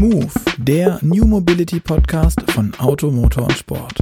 [0.00, 3.96] Move, der New Mobility Podcast von Auto, Motor und Sport.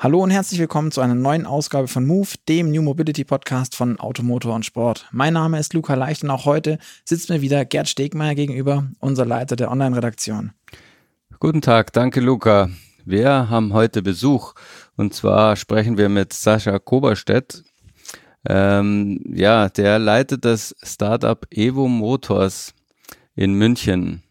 [0.00, 4.00] Hallo und herzlich willkommen zu einer neuen Ausgabe von Move, dem New Mobility Podcast von
[4.00, 5.06] Automotor und Sport.
[5.12, 9.24] Mein Name ist Luca Leicht und auch heute sitzt mir wieder Gerd Stegmeier gegenüber, unser
[9.24, 10.50] Leiter der Online-Redaktion.
[11.38, 12.70] Guten Tag, danke Luca.
[13.04, 14.54] Wir haben heute Besuch
[14.96, 17.62] und zwar sprechen wir mit Sascha Koberstedt.
[18.50, 22.72] Ähm, ja, der leitet das Startup Evo Motors
[23.34, 24.22] in München.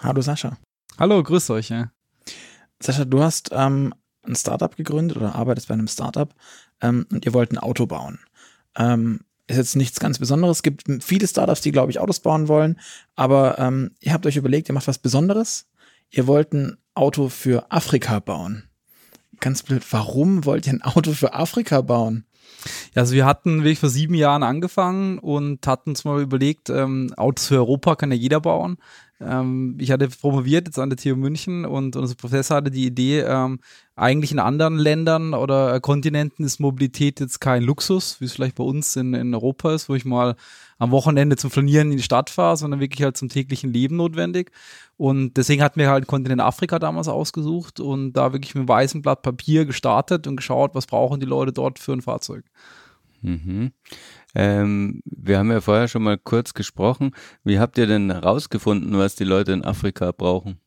[0.00, 0.58] Hallo Sascha.
[0.98, 1.70] Hallo, grüß euch.
[1.70, 1.90] Ja.
[2.78, 6.34] Sascha, du hast ähm, ein Startup gegründet oder arbeitest bei einem Startup
[6.82, 8.18] ähm, und ihr wollt ein Auto bauen.
[8.76, 10.58] Ähm, ist jetzt nichts ganz Besonderes.
[10.58, 12.78] Es gibt viele Startups, die, glaube ich, Autos bauen wollen,
[13.16, 15.70] aber ähm, ihr habt euch überlegt, ihr macht was Besonderes.
[16.10, 18.69] Ihr wollt ein Auto für Afrika bauen.
[19.40, 22.24] Ganz blöd, warum wollt ihr ein Auto für Afrika bauen?
[22.94, 27.12] Ja, also wir hatten wirklich vor sieben Jahren angefangen und hatten uns mal überlegt, ähm,
[27.16, 28.76] Autos für Europa kann ja jeder bauen.
[29.20, 33.20] Ähm, ich hatte promoviert jetzt an der TU München und unser Professor hatte die Idee,
[33.20, 33.60] ähm,
[33.96, 38.64] eigentlich in anderen Ländern oder Kontinenten ist Mobilität jetzt kein Luxus, wie es vielleicht bei
[38.64, 40.36] uns in, in Europa ist, wo ich mal
[40.80, 44.50] am Wochenende zum Flanieren in die Stadt fahre, sondern wirklich halt zum täglichen Leben notwendig.
[44.96, 49.02] Und deswegen hatten wir halt Kontinent Afrika damals ausgesucht und da wirklich mit einem weißen
[49.02, 52.44] Blatt Papier gestartet und geschaut, was brauchen die Leute dort für ein Fahrzeug.
[53.20, 53.72] Mhm.
[54.34, 57.10] Ähm, wir haben ja vorher schon mal kurz gesprochen.
[57.44, 60.58] Wie habt ihr denn herausgefunden, was die Leute in Afrika brauchen?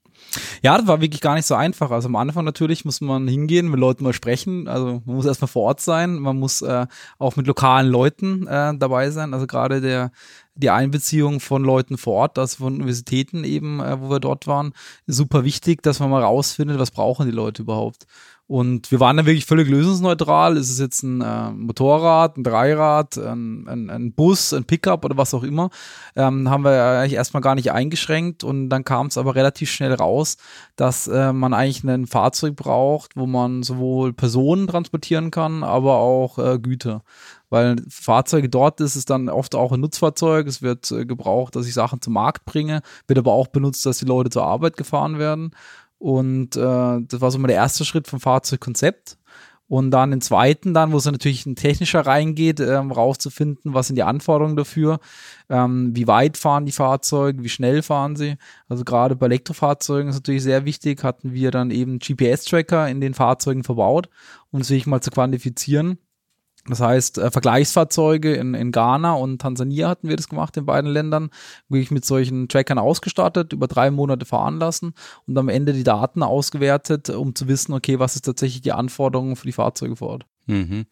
[0.62, 1.92] Ja, das war wirklich gar nicht so einfach.
[1.92, 4.68] Also am Anfang natürlich muss man hingehen, mit Leuten mal sprechen.
[4.68, 6.88] Also man muss erstmal vor Ort sein, man muss äh,
[7.20, 9.34] auch mit lokalen Leuten äh, dabei sein.
[9.34, 10.12] Also gerade der
[10.56, 14.74] die Einbeziehung von Leuten vor Ort, also von Universitäten eben, äh, wo wir dort waren,
[15.08, 18.06] super wichtig, dass man mal rausfindet, was brauchen die Leute überhaupt.
[18.46, 20.58] Und wir waren dann wirklich völlig lösungsneutral.
[20.58, 25.16] Ist es jetzt ein äh, Motorrad, ein Dreirad, ein, ein, ein, Bus, ein Pickup oder
[25.16, 25.70] was auch immer?
[26.16, 29.94] Ähm, haben wir eigentlich erstmal gar nicht eingeschränkt und dann kam es aber relativ schnell
[29.94, 30.38] raus,
[30.76, 36.38] dass äh, man eigentlich ein Fahrzeug braucht, wo man sowohl Personen transportieren kann, aber auch
[36.38, 37.02] äh, Güter
[37.54, 40.48] weil Fahrzeuge dort ist es dann oft auch ein Nutzfahrzeug.
[40.48, 44.00] Es wird äh, gebraucht, dass ich Sachen zum Markt bringe, wird aber auch benutzt, dass
[44.00, 45.52] die Leute zur Arbeit gefahren werden.
[46.00, 49.20] Und äh, das war so mal der erste Schritt vom Fahrzeugkonzept.
[49.68, 53.98] Und dann den zweiten, dann, wo es natürlich ein technischer reingeht, ähm, rauszufinden, was sind
[53.98, 55.00] die Anforderungen dafür,
[55.48, 58.36] ähm, wie weit fahren die Fahrzeuge, wie schnell fahren sie.
[58.68, 63.14] Also gerade bei Elektrofahrzeugen ist natürlich sehr wichtig, hatten wir dann eben GPS-Tracker in den
[63.14, 64.10] Fahrzeugen verbaut,
[64.50, 66.00] um es wirklich mal zu quantifizieren
[66.66, 70.90] das heißt, äh, Vergleichsfahrzeuge in, in Ghana und Tansania hatten wir das gemacht, in beiden
[70.90, 71.30] Ländern,
[71.68, 74.94] wirklich mit solchen Trackern ausgestattet, über drei Monate fahren lassen
[75.28, 79.36] und am Ende die Daten ausgewertet, um zu wissen, okay, was ist tatsächlich die Anforderung
[79.36, 80.26] für die Fahrzeuge vor Ort.
[80.46, 80.86] Mhm.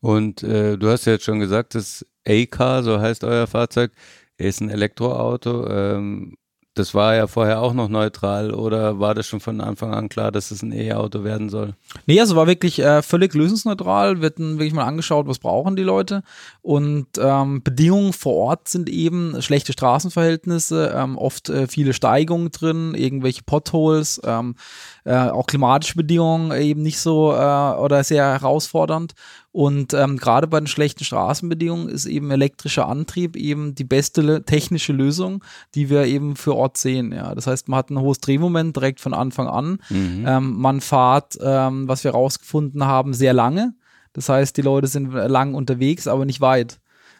[0.00, 3.92] Und äh, du hast ja jetzt schon gesagt, das A-Car, so heißt euer Fahrzeug,
[4.36, 5.66] ist ein Elektroauto.
[5.68, 6.36] Ähm,
[6.74, 10.32] das war ja vorher auch noch neutral oder war das schon von Anfang an klar,
[10.32, 11.74] dass es ein E-Auto werden soll?
[12.06, 14.20] Nee, also war wirklich äh, völlig lösungsneutral.
[14.20, 16.24] Wir hatten wirklich mal angeschaut, was brauchen die Leute.
[16.62, 22.94] Und ähm, Bedingungen vor Ort sind eben schlechte Straßenverhältnisse, ähm, oft äh, viele Steigungen drin,
[22.94, 24.56] irgendwelche Potholes, ähm,
[25.04, 29.12] äh, auch klimatische Bedingungen eben nicht so äh, oder sehr herausfordernd.
[29.52, 34.92] Und ähm, gerade bei den schlechten Straßenbedingungen ist eben elektrischer Antrieb eben die beste technische
[34.92, 35.44] Lösung,
[35.74, 37.12] die wir eben für Ort sehen.
[37.12, 39.78] Ja, das heißt, man hat ein hohes Drehmoment direkt von Anfang an.
[39.90, 40.24] Mhm.
[40.26, 43.74] Ähm, man fahrt, ähm, was wir herausgefunden haben, sehr lange.
[44.12, 46.78] Das heißt, die Leute sind lang unterwegs, aber nicht weit.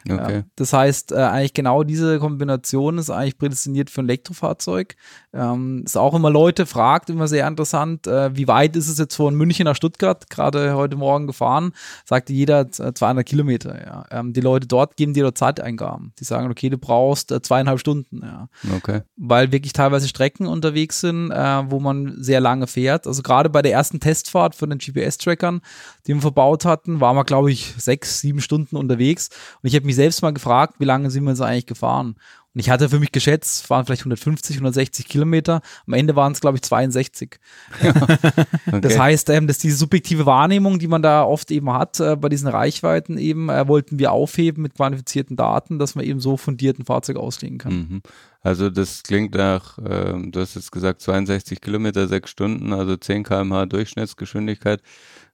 [0.08, 0.36] Okay.
[0.36, 4.96] Ja, das heißt, äh, eigentlich genau diese Kombination ist eigentlich prädestiniert für ein Elektrofahrzeug.
[5.32, 9.16] Ähm, ist auch immer Leute fragt, immer sehr interessant, äh, wie weit ist es jetzt
[9.16, 11.72] von München nach Stuttgart, gerade heute Morgen gefahren,
[12.04, 13.84] sagte jeder 200 Kilometer.
[13.84, 14.04] Ja.
[14.10, 16.12] Ähm, die Leute dort geben dir Zeiteingaben.
[16.18, 18.20] Die sagen, okay, du brauchst äh, zweieinhalb Stunden.
[18.22, 18.48] Ja.
[18.76, 19.02] Okay.
[19.16, 23.06] Weil wirklich teilweise Strecken unterwegs sind, äh, wo man sehr lange fährt.
[23.06, 25.60] Also gerade bei der ersten Testfahrt von den GPS-Trackern,
[26.06, 29.30] die wir verbaut hatten, waren wir, glaube ich, sechs, sieben Stunden unterwegs.
[29.62, 32.16] Und ich habe mich mich selbst mal gefragt, wie lange sind wir so eigentlich gefahren?
[32.54, 35.60] Und ich hatte für mich geschätzt, es waren vielleicht 150, 160 Kilometer.
[35.88, 37.40] Am Ende waren es, glaube ich, 62.
[37.80, 38.80] okay.
[38.80, 42.28] Das heißt, ähm, dass diese subjektive Wahrnehmung, die man da oft eben hat, äh, bei
[42.28, 46.84] diesen Reichweiten eben, äh, wollten wir aufheben mit quantifizierten Daten, dass man eben so fundierten
[46.84, 47.72] Fahrzeug auslegen kann.
[47.72, 48.02] Mhm.
[48.40, 53.24] Also das klingt nach, äh, du hast jetzt gesagt 62 Kilometer, sechs Stunden, also 10
[53.24, 54.80] kmh Durchschnittsgeschwindigkeit.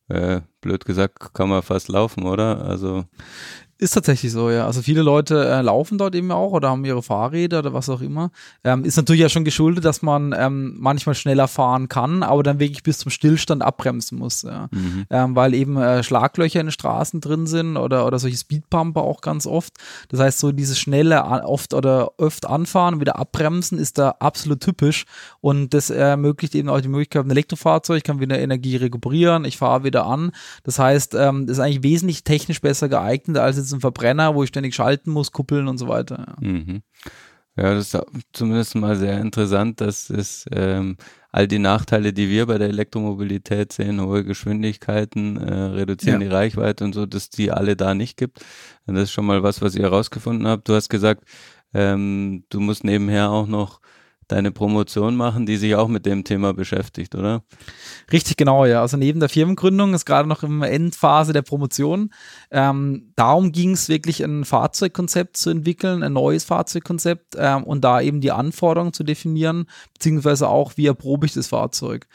[0.09, 2.65] Äh, blöd gesagt, kann man fast laufen, oder?
[2.65, 3.05] Also
[3.81, 4.67] ist tatsächlich so, ja.
[4.67, 8.03] Also viele Leute äh, laufen dort eben auch oder haben ihre Fahrräder oder was auch
[8.03, 8.31] immer.
[8.62, 12.61] Ähm, ist natürlich ja schon geschuldet, dass man ähm, manchmal schneller fahren kann, aber dann
[12.61, 14.69] wirklich bis zum Stillstand abbremsen muss, ja.
[14.71, 15.06] Mhm.
[15.09, 19.23] Ähm, weil eben äh, Schlaglöcher in den Straßen drin sind oder, oder solche Speedpumper auch
[19.23, 19.73] ganz oft.
[20.11, 25.05] Das heißt, so dieses schnelle oft oder öft anfahren wieder abbremsen ist da absolut typisch
[25.41, 29.85] und das ermöglicht eben auch die Möglichkeit, ein Elektrofahrzeug kann wieder Energie rekuperieren, ich fahre
[29.85, 30.33] wieder an.
[30.65, 34.43] Das heißt, ähm, ist eigentlich wesentlich technisch besser geeignet als jetzt ist ein Verbrenner, wo
[34.43, 36.37] ich ständig schalten muss, kuppeln und so weiter.
[36.40, 36.82] Ja, mhm.
[37.56, 40.96] ja das ist zumindest mal sehr interessant, dass es ähm,
[41.32, 46.28] all die Nachteile, die wir bei der Elektromobilität sehen, hohe Geschwindigkeiten, äh, reduzieren ja.
[46.28, 48.40] die Reichweite und so, dass die alle da nicht gibt.
[48.87, 50.69] Und das ist schon mal was, was ihr herausgefunden habt.
[50.69, 51.25] Du hast gesagt,
[51.73, 53.81] ähm, du musst nebenher auch noch
[54.31, 57.43] deine Promotion machen, die sich auch mit dem Thema beschäftigt, oder?
[58.12, 58.81] Richtig, genau, ja.
[58.81, 62.11] Also neben der Firmengründung ist gerade noch im Endphase der Promotion.
[62.50, 68.00] Ähm, darum ging es wirklich, ein Fahrzeugkonzept zu entwickeln, ein neues Fahrzeugkonzept ähm, und da
[68.00, 72.06] eben die Anforderungen zu definieren, beziehungsweise auch, wie erprobe ich das Fahrzeug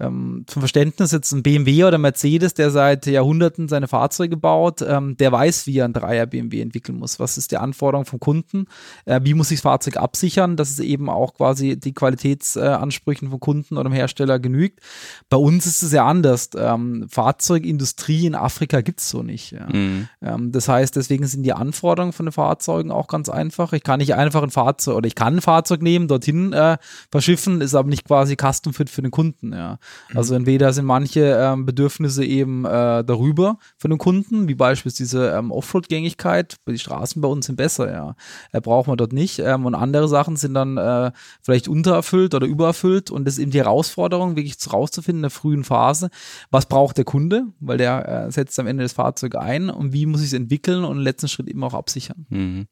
[0.00, 5.16] ähm, zum Verständnis jetzt ein BMW oder Mercedes, der seit Jahrhunderten seine Fahrzeuge baut, ähm,
[5.16, 7.18] der weiß, wie er ein Dreier BMW entwickeln muss.
[7.18, 8.66] Was ist die Anforderung vom Kunden?
[9.06, 13.40] Äh, wie muss ich das Fahrzeug absichern, dass es eben auch quasi die Qualitätsansprüchen vom
[13.40, 14.80] Kunden oder dem Hersteller genügt?
[15.28, 16.50] Bei uns ist es ja anders.
[16.56, 19.52] Ähm, Fahrzeugindustrie in Afrika gibt es so nicht.
[19.52, 19.66] Ja.
[19.68, 20.08] Mhm.
[20.22, 23.72] Ähm, das heißt, deswegen sind die Anforderungen von den Fahrzeugen auch ganz einfach.
[23.72, 26.78] Ich kann nicht einfach ein Fahrzeug oder ich kann ein Fahrzeug nehmen, dorthin äh,
[27.10, 29.52] verschiffen, ist aber nicht quasi custom fit für den Kunden.
[29.52, 29.78] Ja.
[30.14, 35.50] Also entweder sind manche ähm, Bedürfnisse eben äh, darüber von den Kunden, wie beispielsweise ähm,
[35.50, 36.56] Offroad-Gängigkeit.
[36.68, 38.16] Die Straßen bei uns sind besser, ja.
[38.52, 39.38] Äh, braucht man dort nicht.
[39.38, 41.12] Ähm, und andere Sachen sind dann äh,
[41.42, 43.10] vielleicht untererfüllt oder übererfüllt.
[43.10, 46.10] Und das ist eben die Herausforderung, wirklich rauszufinden in der frühen Phase,
[46.50, 50.06] was braucht der Kunde, weil der äh, setzt am Ende das Fahrzeug ein und wie
[50.06, 52.26] muss ich es entwickeln und im letzten Schritt eben auch absichern.
[52.28, 52.66] Mhm.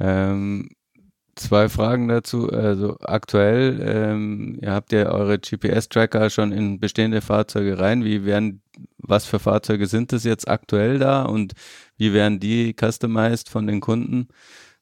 [0.00, 0.68] Ähm,
[1.38, 2.50] Zwei Fragen dazu.
[2.50, 8.04] Also aktuell, ähm, ihr habt ja eure GPS-Tracker schon in bestehende Fahrzeuge rein.
[8.04, 8.60] Wie werden,
[8.98, 11.52] was für Fahrzeuge sind das jetzt aktuell da und
[11.96, 14.26] wie werden die customized von den Kunden?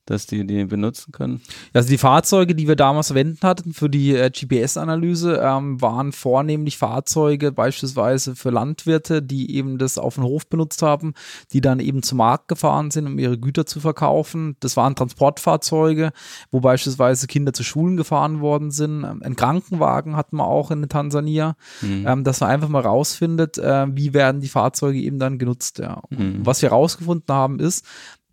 [0.06, 1.42] Dass die die benutzen können?
[1.72, 6.78] Also die Fahrzeuge, die wir damals verwenden hatten für die äh, GPS-Analyse, ähm, waren vornehmlich
[6.78, 11.14] Fahrzeuge beispielsweise für Landwirte, die eben das auf dem Hof benutzt haben,
[11.52, 14.56] die dann eben zum Markt gefahren sind, um ihre Güter zu verkaufen.
[14.60, 16.12] Das waren Transportfahrzeuge,
[16.50, 19.04] wo beispielsweise Kinder zu Schulen gefahren worden sind.
[19.04, 22.06] Ähm, ein Krankenwagen hatten wir auch in Tansania, mhm.
[22.06, 25.78] ähm, dass man einfach mal rausfindet, äh, wie werden die Fahrzeuge eben dann genutzt.
[25.78, 26.02] Ja.
[26.10, 26.46] Mhm.
[26.46, 27.84] Was wir rausgefunden haben, ist,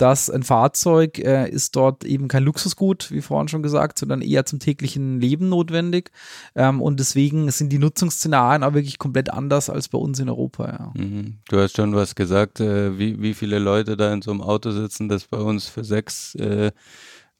[0.03, 4.45] dass ein Fahrzeug äh, ist dort eben kein Luxusgut, wie vorhin schon gesagt, sondern eher
[4.45, 6.11] zum täglichen Leben notwendig.
[6.55, 10.67] Ähm, und deswegen sind die Nutzungsszenarien auch wirklich komplett anders als bei uns in Europa.
[10.67, 11.01] Ja.
[11.01, 11.37] Mhm.
[11.47, 14.71] Du hast schon was gesagt, äh, wie, wie viele Leute da in so einem Auto
[14.71, 16.73] sitzen, das bei uns für sechs äh,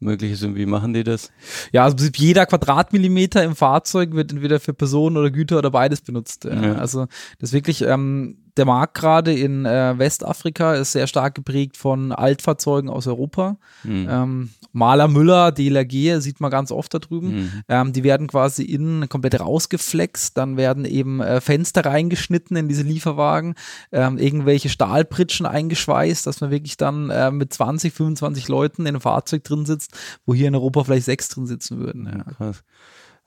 [0.03, 1.31] möglich ist und wie machen die das?
[1.71, 6.45] Ja, also jeder Quadratmillimeter im Fahrzeug wird entweder für Personen oder Güter oder beides benutzt.
[6.45, 6.75] Ja.
[6.75, 7.07] Also
[7.39, 12.11] das ist wirklich ähm, der Markt gerade in äh, Westafrika ist sehr stark geprägt von
[12.11, 13.57] Altfahrzeugen aus Europa.
[13.83, 14.07] Mhm.
[14.09, 17.35] Ähm, Maler Müller, DLRG, sieht man ganz oft da drüben.
[17.35, 17.51] Mhm.
[17.69, 20.37] Ähm, die werden quasi innen komplett rausgeflext.
[20.37, 23.55] Dann werden eben äh, Fenster reingeschnitten in diese Lieferwagen,
[23.91, 29.01] ähm, irgendwelche Stahlpritschen eingeschweißt, dass man wirklich dann äh, mit 20, 25 Leuten in einem
[29.01, 32.05] Fahrzeug drin sitzt, wo hier in Europa vielleicht sechs drin sitzen würden.
[32.05, 32.33] Ja.
[32.33, 32.63] Krass.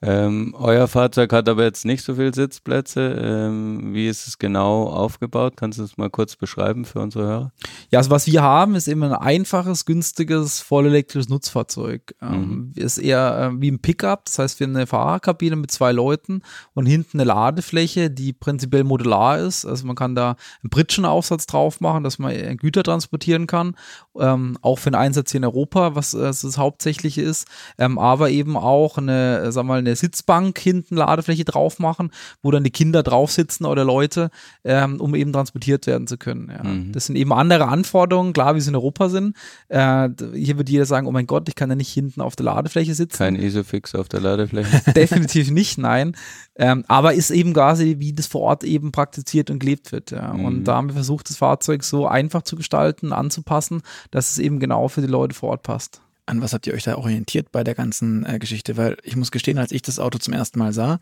[0.02, 3.18] Ähm, euer Fahrzeug hat aber jetzt nicht so viele Sitzplätze.
[3.18, 5.54] Ähm, wie ist es genau aufgebaut?
[5.56, 7.52] Kannst du es mal kurz beschreiben für unsere Hörer?
[7.90, 12.14] Ja, also was wir haben, ist eben ein einfaches, günstiges, vollelektrisches Nutzfahrzeug.
[12.20, 12.72] Ähm, mhm.
[12.76, 16.42] Ist eher äh, wie ein Pickup, das heißt, wir haben eine Fahrerkabine mit zwei Leuten
[16.74, 19.64] und hinten eine Ladefläche, die prinzipiell modular ist.
[19.64, 23.74] Also man kann da einen Britschenaufsatz drauf machen, dass man Güter transportieren kann,
[24.20, 28.28] ähm, auch für den Einsatz hier in Europa, was äh, das Hauptsächliche ist, ähm, aber
[28.28, 32.10] eben auch eine, äh, sagen wir mal, eine Sitzbank hinten Ladefläche drauf machen,
[32.42, 34.30] wo dann die Kinder drauf sitzen oder Leute,
[34.64, 36.50] ähm, um eben transportiert werden zu können.
[36.50, 36.64] Ja.
[36.64, 36.92] Mhm.
[36.92, 39.36] Das sind eben andere Anforderungen, klar, wie sie in Europa sind.
[39.68, 42.46] Äh, hier wird jeder sagen, oh mein Gott, ich kann ja nicht hinten auf der
[42.46, 43.18] Ladefläche sitzen.
[43.18, 44.92] Kein Isofix auf der Ladefläche.
[44.94, 46.16] Definitiv nicht, nein.
[46.56, 50.10] Ähm, aber ist eben quasi, wie das vor Ort eben praktiziert und gelebt wird.
[50.10, 50.32] Ja.
[50.32, 50.44] Mhm.
[50.44, 54.58] Und da haben wir versucht, das Fahrzeug so einfach zu gestalten, anzupassen, dass es eben
[54.58, 56.00] genau für die Leute vor Ort passt.
[56.26, 58.76] An was habt ihr euch da orientiert bei der ganzen äh, Geschichte?
[58.76, 60.98] Weil ich muss gestehen, als ich das Auto zum ersten Mal sah,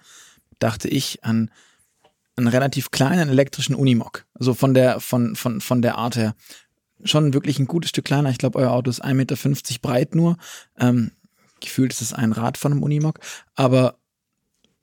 [0.59, 1.50] dachte ich an
[2.37, 4.26] einen relativ kleinen elektrischen Unimog.
[4.35, 6.35] Also von der, von, von, von der Art her.
[7.04, 8.31] Schon wirklich ein gutes Stück kleiner.
[8.31, 9.37] Ich glaube, euer Auto ist 1,50 Meter
[9.83, 10.37] breit nur.
[10.78, 11.12] Ähm,
[11.61, 13.21] gefühlt ist es ein Rad von einem Unimog.
[13.54, 13.97] Aber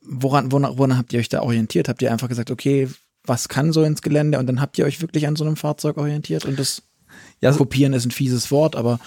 [0.01, 1.88] woran, woran, woran habt ihr euch da orientiert?
[1.88, 2.89] Habt ihr einfach gesagt, okay,
[3.24, 5.98] was kann so ins Gelände und dann habt ihr euch wirklich an so einem Fahrzeug
[5.98, 6.83] orientiert und das
[7.39, 9.00] ja, kopieren ist ein fieses Wort, aber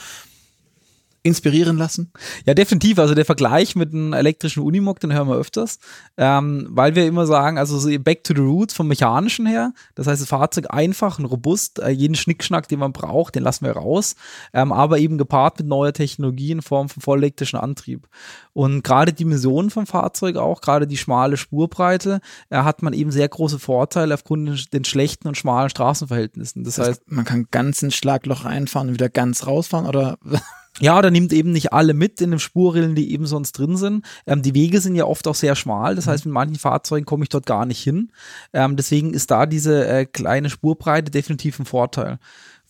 [1.24, 2.12] inspirieren lassen?
[2.44, 2.98] Ja, definitiv.
[2.98, 5.78] Also der Vergleich mit einem elektrischen Unimog, den hören wir öfters,
[6.18, 9.72] ähm, weil wir immer sagen, also so back to the roots vom Mechanischen her.
[9.94, 13.64] Das heißt, das Fahrzeug einfach und robust, äh, jeden Schnickschnack, den man braucht, den lassen
[13.64, 14.16] wir raus,
[14.52, 18.06] ähm, aber eben gepaart mit neuer Technologie in Form von vollelektrischen Antrieb.
[18.52, 23.10] Und gerade die Dimensionen vom Fahrzeug auch, gerade die schmale Spurbreite, äh, hat man eben
[23.10, 26.64] sehr große Vorteile aufgrund den schlechten und schmalen Straßenverhältnissen.
[26.64, 30.18] Das, das heißt, man kann ganz ins Schlagloch reinfahren und wieder ganz rausfahren oder
[30.80, 34.04] ja, da nimmt eben nicht alle mit in den Spurrillen, die eben sonst drin sind.
[34.26, 37.24] Ähm, die Wege sind ja oft auch sehr schmal, das heißt, mit manchen Fahrzeugen komme
[37.24, 38.10] ich dort gar nicht hin.
[38.52, 42.18] Ähm, deswegen ist da diese äh, kleine Spurbreite definitiv ein Vorteil.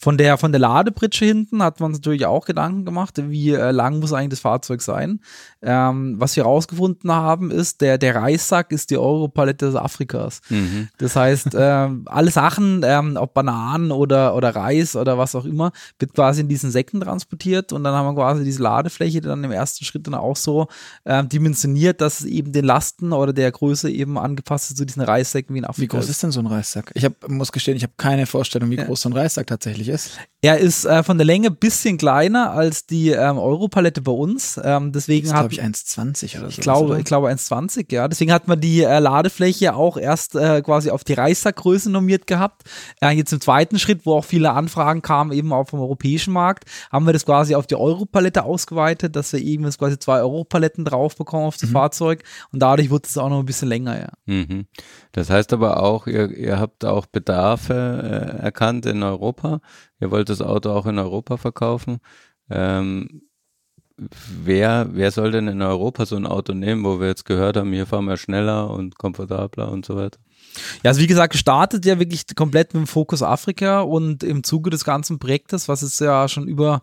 [0.04, 4.00] Von der, von der Ladepritsche hinten hat man natürlich auch Gedanken gemacht, wie äh, lang
[4.00, 5.20] muss eigentlich das Fahrzeug sein.
[5.62, 10.42] Ähm, was wir herausgefunden haben, ist, der, der Reissack ist die Europalette des Afrikas.
[10.50, 10.88] Mhm.
[10.98, 15.72] Das heißt, äh, alle Sachen, ähm, ob Bananen oder, oder Reis oder was auch immer,
[15.98, 19.52] wird quasi in diesen Säcken transportiert und dann haben wir quasi diese Ladefläche dann im
[19.52, 20.68] ersten Schritt dann auch so
[21.04, 25.00] äh, dimensioniert, dass es eben den Lasten oder der Größe eben angepasst ist zu diesen
[25.00, 25.94] Reissäcken wie in Afrika.
[25.94, 26.90] Wie groß ist denn so ein Reissack?
[26.92, 29.93] Ich hab, muss gestehen, ich habe keine Vorstellung, wie groß so ein Reissack tatsächlich ist.
[30.44, 34.60] Er ist äh, von der Länge ein bisschen kleiner als die ähm, Europalette bei uns.
[34.62, 36.48] Ähm, deswegen hat ich 1,20 oder so.
[36.48, 36.98] Ich glaube, oder?
[36.98, 38.08] ich glaube 1,20, ja.
[38.08, 42.64] Deswegen hat man die äh, Ladefläche auch erst äh, quasi auf die Reissackgröße normiert gehabt.
[43.00, 46.64] Äh, jetzt im zweiten Schritt, wo auch viele Anfragen kamen, eben auch vom europäischen Markt,
[46.92, 50.84] haben wir das quasi auf die Europalette ausgeweitet, dass wir eben jetzt quasi zwei Europaletten
[50.84, 51.74] drauf bekommen auf das mhm.
[51.74, 52.22] Fahrzeug
[52.52, 54.12] und dadurch wird es auch noch ein bisschen länger, ja.
[54.26, 54.66] Mhm.
[55.12, 59.62] Das heißt aber auch, ihr, ihr habt auch Bedarfe äh, erkannt in Europa
[60.00, 61.98] ihr wollt das Auto auch in Europa verkaufen.
[62.50, 63.22] Ähm,
[63.96, 67.72] wer, wer soll denn in Europa so ein Auto nehmen, wo wir jetzt gehört haben,
[67.72, 70.18] hier fahren wir schneller und komfortabler und so weiter?
[70.82, 74.70] Ja, also wie gesagt, gestartet ja wirklich komplett mit dem Fokus Afrika und im Zuge
[74.70, 76.82] des ganzen Projektes, was es ja schon über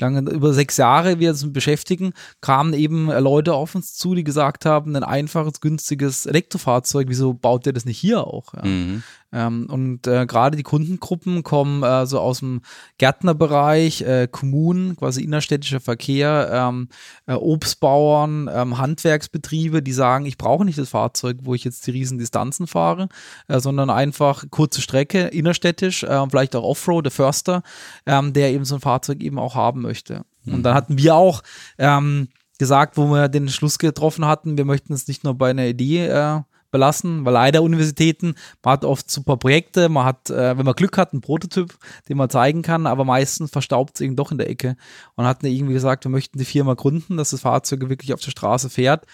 [0.00, 4.64] lange, über sechs Jahre wir uns beschäftigen, kamen eben Leute auf uns zu, die gesagt
[4.66, 8.54] haben, ein einfaches, günstiges Elektrofahrzeug, wieso baut ihr das nicht hier auch?
[8.54, 8.64] Ja.
[8.64, 9.02] Mhm.
[9.32, 12.60] Ähm, und äh, gerade die Kundengruppen kommen äh, so aus dem
[12.98, 16.88] Gärtnerbereich, äh, Kommunen, quasi innerstädtischer Verkehr, ähm,
[17.26, 21.92] äh, Obstbauern, ähm, Handwerksbetriebe, die sagen, ich brauche nicht das Fahrzeug, wo ich jetzt die
[21.92, 23.08] riesen Distanzen fahre,
[23.48, 27.62] äh, sondern einfach kurze Strecke, innerstädtisch, äh, vielleicht auch Offroad, der Förster,
[28.06, 30.24] ähm, der eben so ein Fahrzeug eben auch haben möchte.
[30.44, 30.54] Mhm.
[30.54, 31.42] Und dann hatten wir auch
[31.78, 35.66] ähm, gesagt, wo wir den Schluss getroffen hatten, wir möchten es nicht nur bei einer
[35.66, 36.40] Idee äh,
[36.72, 40.98] belassen, weil leider Universitäten, man hat oft super Projekte, man hat, äh, wenn man Glück
[40.98, 41.76] hat, einen Prototyp,
[42.08, 44.76] den man zeigen kann, aber meistens verstaubt es eben doch in der Ecke
[45.14, 48.32] und hat irgendwie gesagt, wir möchten die Firma gründen, dass das Fahrzeug wirklich auf der
[48.32, 49.06] Straße fährt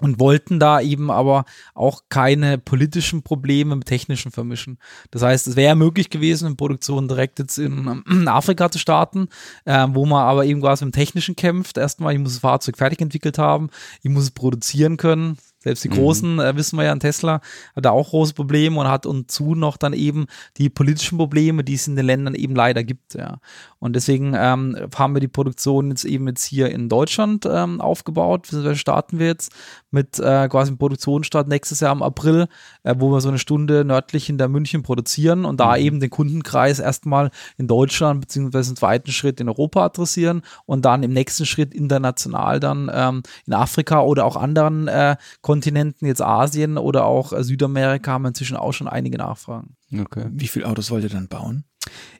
[0.00, 4.78] und wollten da eben aber auch keine politischen Probleme mit technischen vermischen.
[5.10, 9.28] Das heißt, es wäre möglich gewesen, in Produktion direkt jetzt in, in Afrika zu starten,
[9.64, 11.78] äh, wo man aber eben quasi mit dem Technischen kämpft.
[11.78, 13.70] Erstmal, ich muss das Fahrzeug fertig entwickelt haben,
[14.02, 15.94] ich muss es produzieren können, selbst die mhm.
[15.94, 16.40] Großen, mhm.
[16.40, 17.40] äh, wissen wir ja, ein Tesla
[17.74, 20.26] hat da auch große Probleme und hat und zu noch dann eben
[20.58, 23.38] die politischen Probleme, die es in den Ländern eben leider gibt, ja.
[23.84, 28.44] Und deswegen ähm, haben wir die Produktion jetzt eben jetzt hier in Deutschland ähm, aufgebaut.
[28.44, 29.52] beziehungsweise starten wir jetzt
[29.90, 32.48] mit äh, quasi einem Produktionsstart nächstes Jahr im April,
[32.82, 35.82] äh, wo wir so eine Stunde nördlich in der München produzieren und da mhm.
[35.82, 41.02] eben den Kundenkreis erstmal in Deutschland beziehungsweise im zweiten Schritt in Europa adressieren und dann
[41.02, 46.78] im nächsten Schritt international dann ähm, in Afrika oder auch anderen äh, Kontinenten, jetzt Asien
[46.78, 49.76] oder auch äh, Südamerika, haben wir inzwischen auch schon einige Nachfragen.
[50.00, 50.26] Okay.
[50.32, 51.64] Wie viele Autos wollt ihr dann bauen?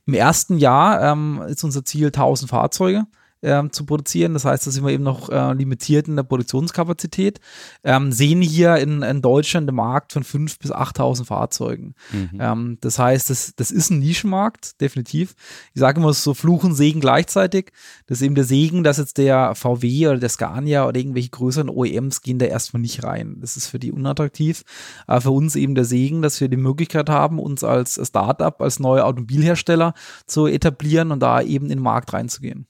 [0.06, 3.06] Im ersten Jahr ähm, ist unser Ziel 1000 Fahrzeuge
[3.44, 4.34] ähm, zu produzieren.
[4.34, 7.40] Das heißt, da sind wir eben noch äh, limitiert in der Produktionskapazität.
[7.84, 11.94] Ähm, sehen hier in, in Deutschland den Markt von 5.000 bis 8.000 Fahrzeugen.
[12.12, 12.38] Mhm.
[12.40, 15.34] Ähm, das heißt, das, das ist ein Nischenmarkt, definitiv.
[15.74, 17.72] Ich sage immer so Fluchen, Segen gleichzeitig.
[18.06, 21.68] Das ist eben der Segen, dass jetzt der VW oder der Scania oder irgendwelche größeren
[21.68, 23.36] OEMs gehen da erstmal nicht rein.
[23.40, 24.62] Das ist für die unattraktiv.
[25.06, 28.80] Aber für uns eben der Segen, dass wir die Möglichkeit haben, uns als Startup, als
[28.80, 29.94] neuer Automobilhersteller
[30.26, 32.66] zu etablieren und da eben in den Markt reinzugehen.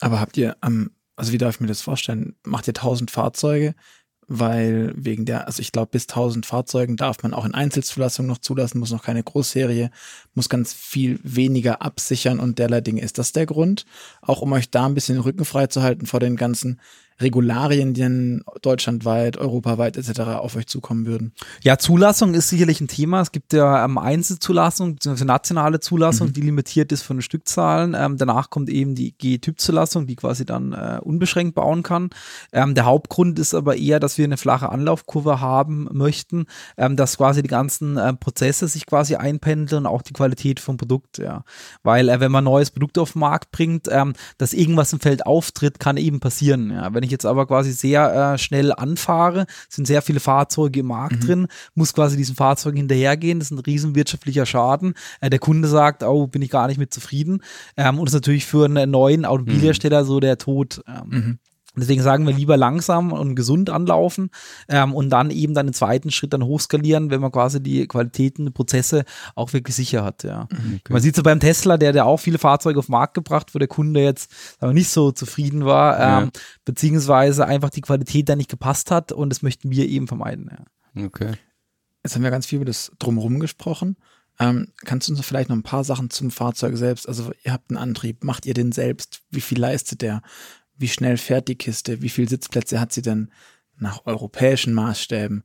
[0.00, 2.34] Aber habt ihr, ähm, also wie darf ich mir das vorstellen?
[2.44, 3.74] Macht ihr 1000 Fahrzeuge?
[4.32, 8.38] Weil wegen der, also ich glaube, bis 1000 Fahrzeugen darf man auch in Einzelzulassung noch
[8.38, 9.90] zulassen, muss noch keine Großserie,
[10.34, 13.02] muss ganz viel weniger absichern und derlei Dinge.
[13.02, 13.86] Ist das der Grund?
[14.22, 16.80] Auch um euch da ein bisschen den Rücken frei zu halten vor den ganzen
[17.20, 20.20] Regularien, die dann deutschlandweit, europaweit etc.
[20.20, 21.32] auf euch zukommen würden?
[21.62, 23.20] Ja, Zulassung ist sicherlich ein Thema.
[23.20, 26.32] Es gibt ja ähm, Einzelzulassung, beziehungsweise nationale Zulassung, mhm.
[26.32, 27.94] die limitiert ist von den Stückzahlen.
[27.98, 32.10] Ähm, danach kommt eben die G-Typ-Zulassung, die quasi dann äh, unbeschränkt bauen kann.
[32.52, 36.46] Ähm, der Hauptgrund ist aber eher, dass wir eine flache Anlaufkurve haben möchten,
[36.76, 40.76] ähm, dass quasi die ganzen äh, Prozesse sich quasi einpendeln und auch die Qualität vom
[40.76, 41.44] Produkt, ja.
[41.82, 45.00] Weil äh, wenn man ein neues Produkt auf den Markt bringt, ähm, dass irgendwas im
[45.00, 46.70] Feld auftritt, kann eben passieren.
[46.70, 46.94] Ja.
[46.94, 51.22] Wenn ich jetzt aber quasi sehr äh, schnell anfahre, sind sehr viele Fahrzeuge im Markt
[51.22, 51.26] mhm.
[51.26, 54.94] drin, muss quasi diesen Fahrzeugen hinterhergehen, das ist ein riesen wirtschaftlicher Schaden.
[55.20, 57.42] Äh, der Kunde sagt, oh, bin ich gar nicht mit zufrieden.
[57.76, 60.06] Ähm, und das ist natürlich für einen neuen Automobilhersteller mhm.
[60.06, 60.82] so der Tod.
[60.86, 61.08] Ähm.
[61.08, 61.38] Mhm.
[61.80, 64.30] Deswegen sagen wir lieber langsam und gesund anlaufen
[64.68, 68.52] ähm, und dann eben dann den zweiten Schritt dann hochskalieren, wenn man quasi die Qualitäten,
[68.52, 70.24] Prozesse auch wirklich sicher hat.
[70.24, 70.48] Ja.
[70.50, 70.92] Mhm, okay.
[70.92, 73.58] Man sieht so beim Tesla, der der auch viele Fahrzeuge auf den Markt gebracht, wo
[73.58, 76.30] der Kunde jetzt aber nicht so zufrieden war, ähm, ja.
[76.64, 80.50] beziehungsweise einfach die Qualität da nicht gepasst hat und das möchten wir eben vermeiden.
[80.50, 81.04] Ja.
[81.04, 81.32] Okay.
[82.02, 83.96] Jetzt haben wir ganz viel über das Drumherum gesprochen.
[84.38, 87.06] Ähm, kannst du uns vielleicht noch ein paar Sachen zum Fahrzeug selbst?
[87.06, 89.20] Also ihr habt einen Antrieb, macht ihr den selbst?
[89.30, 90.22] Wie viel leistet der?
[90.80, 93.30] Wie schnell fährt die Kiste, wie viele Sitzplätze hat sie denn
[93.76, 95.44] nach europäischen Maßstäben.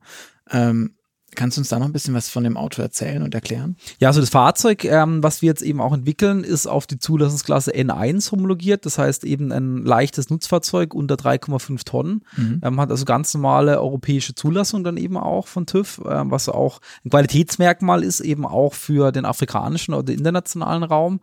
[0.50, 0.95] Ähm,
[1.36, 3.76] Kannst du uns da noch ein bisschen was von dem Auto erzählen und erklären?
[4.00, 7.72] Ja, also das Fahrzeug, ähm, was wir jetzt eben auch entwickeln, ist auf die Zulassungsklasse
[7.72, 8.86] N1 homologiert.
[8.86, 12.24] Das heißt eben ein leichtes Nutzfahrzeug unter 3,5 Tonnen.
[12.36, 12.60] Mhm.
[12.64, 16.80] Ähm, hat also ganz normale europäische Zulassung dann eben auch von TÜV, ähm, was auch
[17.04, 21.20] ein Qualitätsmerkmal ist, eben auch für den afrikanischen oder internationalen Raum.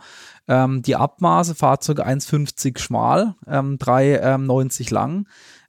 [0.48, 5.26] Ähm, die Abmaße, Fahrzeuge 1,50 schmal, ähm, 3,90 ähm, lang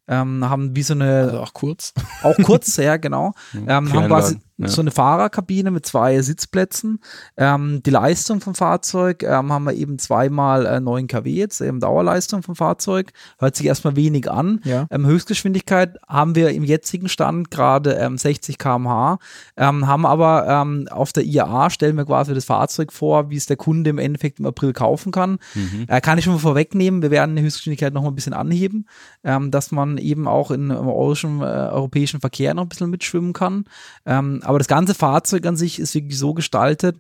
[0.09, 1.23] ähm, haben wie so eine.
[1.23, 1.93] Also auch kurz.
[2.23, 3.33] Auch kurz, ja, genau.
[3.55, 4.69] Ähm, haben quasi ja.
[4.69, 7.01] so eine Fahrerkabine mit zwei Sitzplätzen.
[7.37, 11.81] Ähm, die Leistung vom Fahrzeug ähm, haben wir eben zweimal äh, 9 kW jetzt, eben
[11.81, 13.13] Dauerleistung vom Fahrzeug.
[13.39, 14.61] Hört sich erstmal wenig an.
[14.65, 14.87] Ja.
[14.91, 19.19] Ähm, Höchstgeschwindigkeit haben wir im jetzigen Stand gerade ähm, 60 km/h,
[19.57, 23.47] ähm, haben aber ähm, auf der IAA stellen wir quasi das Fahrzeug vor, wie es
[23.47, 25.39] der Kunde im Endeffekt im April kaufen kann.
[25.55, 25.87] Mhm.
[25.89, 28.87] Äh, kann ich schon mal vorwegnehmen, wir werden die Höchstgeschwindigkeit noch mal ein bisschen anheben,
[29.25, 33.33] ähm, dass man eben auch in, im europäischen, äh, europäischen Verkehr noch ein bisschen mitschwimmen
[33.33, 33.65] kann.
[34.07, 36.97] Ähm, aber das ganze Fahrzeug an sich ist wirklich so gestaltet,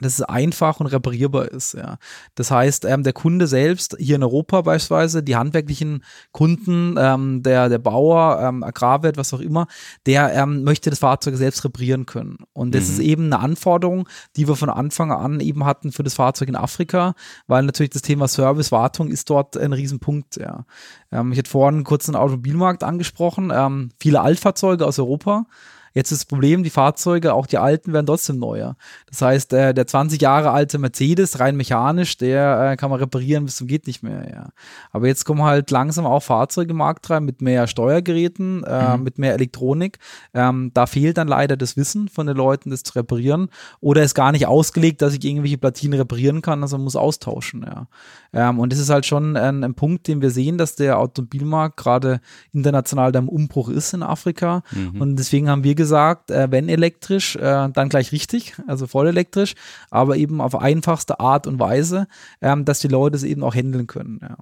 [0.00, 1.74] dass es einfach und reparierbar ist.
[1.74, 1.98] Ja.
[2.34, 7.68] Das heißt, ähm, der Kunde selbst, hier in Europa beispielsweise, die handwerklichen Kunden, ähm, der,
[7.68, 9.66] der Bauer, ähm, Agrarwirt, was auch immer,
[10.06, 12.38] der ähm, möchte das Fahrzeug selbst reparieren können.
[12.52, 12.90] Und das mhm.
[12.90, 16.56] ist eben eine Anforderung, die wir von Anfang an eben hatten für das Fahrzeug in
[16.56, 17.14] Afrika,
[17.46, 20.36] weil natürlich das Thema Service, Wartung ist dort ein Riesenpunkt.
[20.36, 20.64] Ja.
[21.12, 25.44] Ähm, ich hatte vorhin kurz den Automobilmarkt angesprochen, ähm, viele Altfahrzeuge aus Europa,
[25.94, 28.76] Jetzt ist das Problem, die Fahrzeuge, auch die alten, werden trotzdem neuer.
[29.08, 33.44] Das heißt, äh, der 20 Jahre alte Mercedes, rein mechanisch, der äh, kann man reparieren
[33.44, 34.28] bis zum geht nicht mehr.
[34.30, 34.48] Ja.
[34.90, 39.04] Aber jetzt kommen halt langsam auch Fahrzeuge im Markt rein mit mehr Steuergeräten, äh, mhm.
[39.04, 39.98] mit mehr Elektronik.
[40.34, 43.48] Ähm, da fehlt dann leider das Wissen von den Leuten, das zu reparieren.
[43.80, 47.64] Oder ist gar nicht ausgelegt, dass ich irgendwelche Platinen reparieren kann, also man muss austauschen.
[47.66, 47.86] Ja.
[48.32, 51.76] Ähm, und das ist halt schon ein, ein, Punkt, den wir sehen, dass der Automobilmarkt
[51.76, 52.20] gerade
[52.52, 54.62] international da im Umbruch ist in Afrika.
[54.72, 55.00] Mhm.
[55.00, 59.54] Und deswegen haben wir gesagt, äh, wenn elektrisch, äh, dann gleich richtig, also voll elektrisch,
[59.90, 62.06] aber eben auf einfachste Art und Weise,
[62.42, 64.20] ähm, dass die Leute es eben auch handeln können.
[64.22, 64.36] Ja.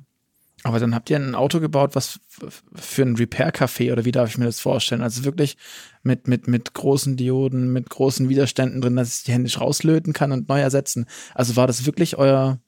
[0.64, 2.18] Aber dann habt ihr ein Auto gebaut, was
[2.74, 5.02] für ein Repair-Café oder wie darf ich mir das vorstellen?
[5.02, 5.56] Also wirklich
[6.02, 10.32] mit, mit, mit großen Dioden, mit großen Widerständen drin, dass ich die händisch rauslöten kann
[10.32, 11.06] und neu ersetzen.
[11.34, 12.58] Also war das wirklich euer,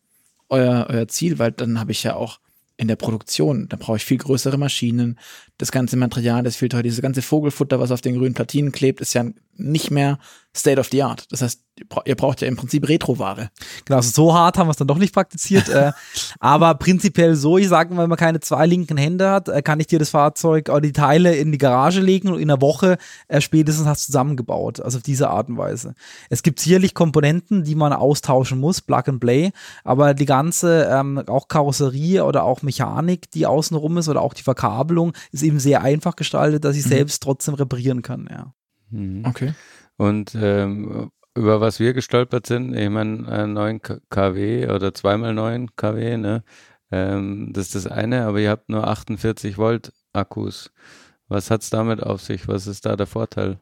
[0.48, 1.40] euer, euer Ziel?
[1.40, 2.38] Weil dann habe ich ja auch
[2.76, 5.18] in der Produktion, da brauche ich viel größere Maschinen,
[5.61, 9.01] das ganze Material, das viel teurer, dieses ganze Vogelfutter, was auf den grünen Platinen klebt,
[9.01, 9.25] ist ja
[9.57, 10.18] nicht mehr
[10.57, 11.31] State of the Art.
[11.31, 11.61] Das heißt,
[12.05, 13.51] ihr braucht ja im Prinzip Retro-Ware.
[13.85, 15.68] Genau, also so hart haben wir es dann doch nicht praktiziert.
[15.68, 15.92] äh,
[16.40, 19.79] aber prinzipiell so, ich sage mal, wenn man keine zwei linken Hände hat, äh, kann
[19.79, 22.99] ich dir das Fahrzeug oder die Teile in die Garage legen und in einer Woche
[23.29, 24.81] äh, spätestens hast du zusammengebaut.
[24.81, 25.94] Also auf diese Art und Weise.
[26.31, 29.53] Es gibt sicherlich Komponenten, die man austauschen muss, Plug and Play,
[29.85, 34.42] aber die ganze, ähm, auch Karosserie oder auch Mechanik, die außenrum ist oder auch die
[34.42, 36.90] Verkabelung, ist eben sehr einfach gestaltet, dass ich mhm.
[36.90, 38.54] selbst trotzdem reparieren kann, ja.
[38.90, 39.24] Mhm.
[39.26, 39.54] Okay.
[39.96, 46.16] Und ähm, über was wir gestolpert sind, ich meine, 9 kW oder zweimal 9 kW,
[46.16, 46.42] ne?
[46.90, 50.72] Ähm, das ist das eine, aber ihr habt nur 48 Volt Akkus.
[51.28, 52.48] Was hat es damit auf sich?
[52.48, 53.60] Was ist da der Vorteil?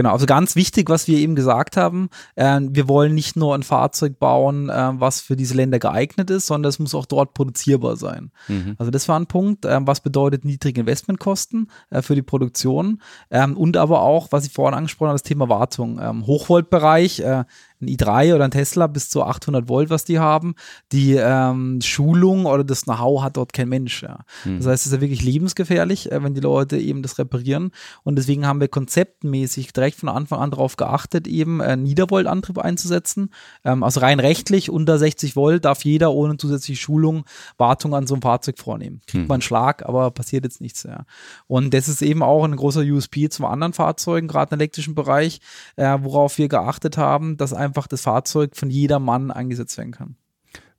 [0.00, 3.62] Genau, also ganz wichtig, was wir eben gesagt haben, äh, wir wollen nicht nur ein
[3.62, 7.96] Fahrzeug bauen, äh, was für diese Länder geeignet ist, sondern es muss auch dort produzierbar
[7.96, 8.30] sein.
[8.48, 8.76] Mhm.
[8.78, 13.58] Also das war ein Punkt, äh, was bedeutet niedrige Investmentkosten äh, für die Produktion ähm,
[13.58, 16.00] und aber auch, was ich vorhin angesprochen habe, das Thema Wartung.
[16.00, 17.44] Ähm, Hochvoltbereich, äh,
[17.80, 20.54] ein i3 oder ein Tesla bis zu 800 Volt, was die haben.
[20.92, 24.02] Die ähm, Schulung oder das Know-how hat dort kein Mensch.
[24.02, 24.20] Ja.
[24.44, 24.58] Mhm.
[24.58, 27.70] Das heißt, es ist ja wirklich lebensgefährlich, äh, wenn die Leute eben das reparieren.
[28.02, 33.30] Und deswegen haben wir konzeptmäßig direkt von Anfang an darauf geachtet, eben äh, Niedervoltantrieb einzusetzen.
[33.64, 37.24] Ähm, also rein rechtlich unter 60 Volt darf jeder ohne zusätzliche Schulung
[37.56, 39.00] Wartung an so einem Fahrzeug vornehmen.
[39.06, 39.28] Kriegt mhm.
[39.28, 40.82] man einen Schlag, aber passiert jetzt nichts.
[40.82, 41.04] Ja.
[41.46, 45.40] Und das ist eben auch ein großer USP zum anderen Fahrzeugen, gerade im elektrischen Bereich,
[45.76, 50.16] äh, worauf wir geachtet haben, dass einfach das Fahrzeug von jedermann eingesetzt werden kann.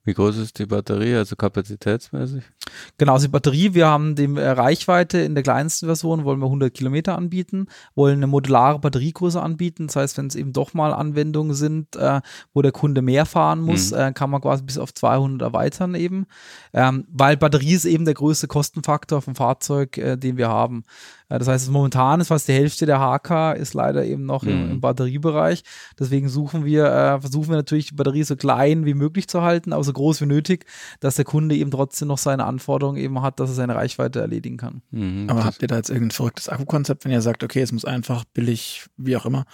[0.04, 2.42] Wie groß ist die Batterie, also kapazitätsmäßig?
[2.98, 6.46] Genau, also die Batterie, wir haben die äh, Reichweite in der kleinsten Version, wollen wir
[6.46, 9.86] 100 Kilometer anbieten, wollen eine modulare Batteriegröße anbieten.
[9.86, 12.20] Das heißt, wenn es eben doch mal Anwendungen sind, äh,
[12.52, 13.98] wo der Kunde mehr fahren muss, mhm.
[13.98, 16.26] äh, kann man quasi bis auf 200 erweitern eben,
[16.72, 20.82] ähm, weil Batterie ist eben der größte Kostenfaktor vom Fahrzeug, äh, den wir haben.
[21.38, 24.72] Das heißt, momentan ist fast die Hälfte der HK ist leider eben noch im, im,
[24.74, 24.80] mhm.
[24.80, 25.62] Batteriebereich.
[25.98, 29.72] Deswegen suchen wir, äh, versuchen wir natürlich die Batterie so klein wie möglich zu halten,
[29.72, 30.66] aber so groß wie nötig,
[31.00, 34.56] dass der Kunde eben trotzdem noch seine Anforderungen eben hat, dass er seine Reichweite erledigen
[34.56, 34.82] kann.
[34.90, 37.84] Mhm, aber habt ihr da jetzt irgendein verrücktes Akkukonzept, wenn ihr sagt, okay, es muss
[37.84, 39.44] einfach billig, wie auch immer,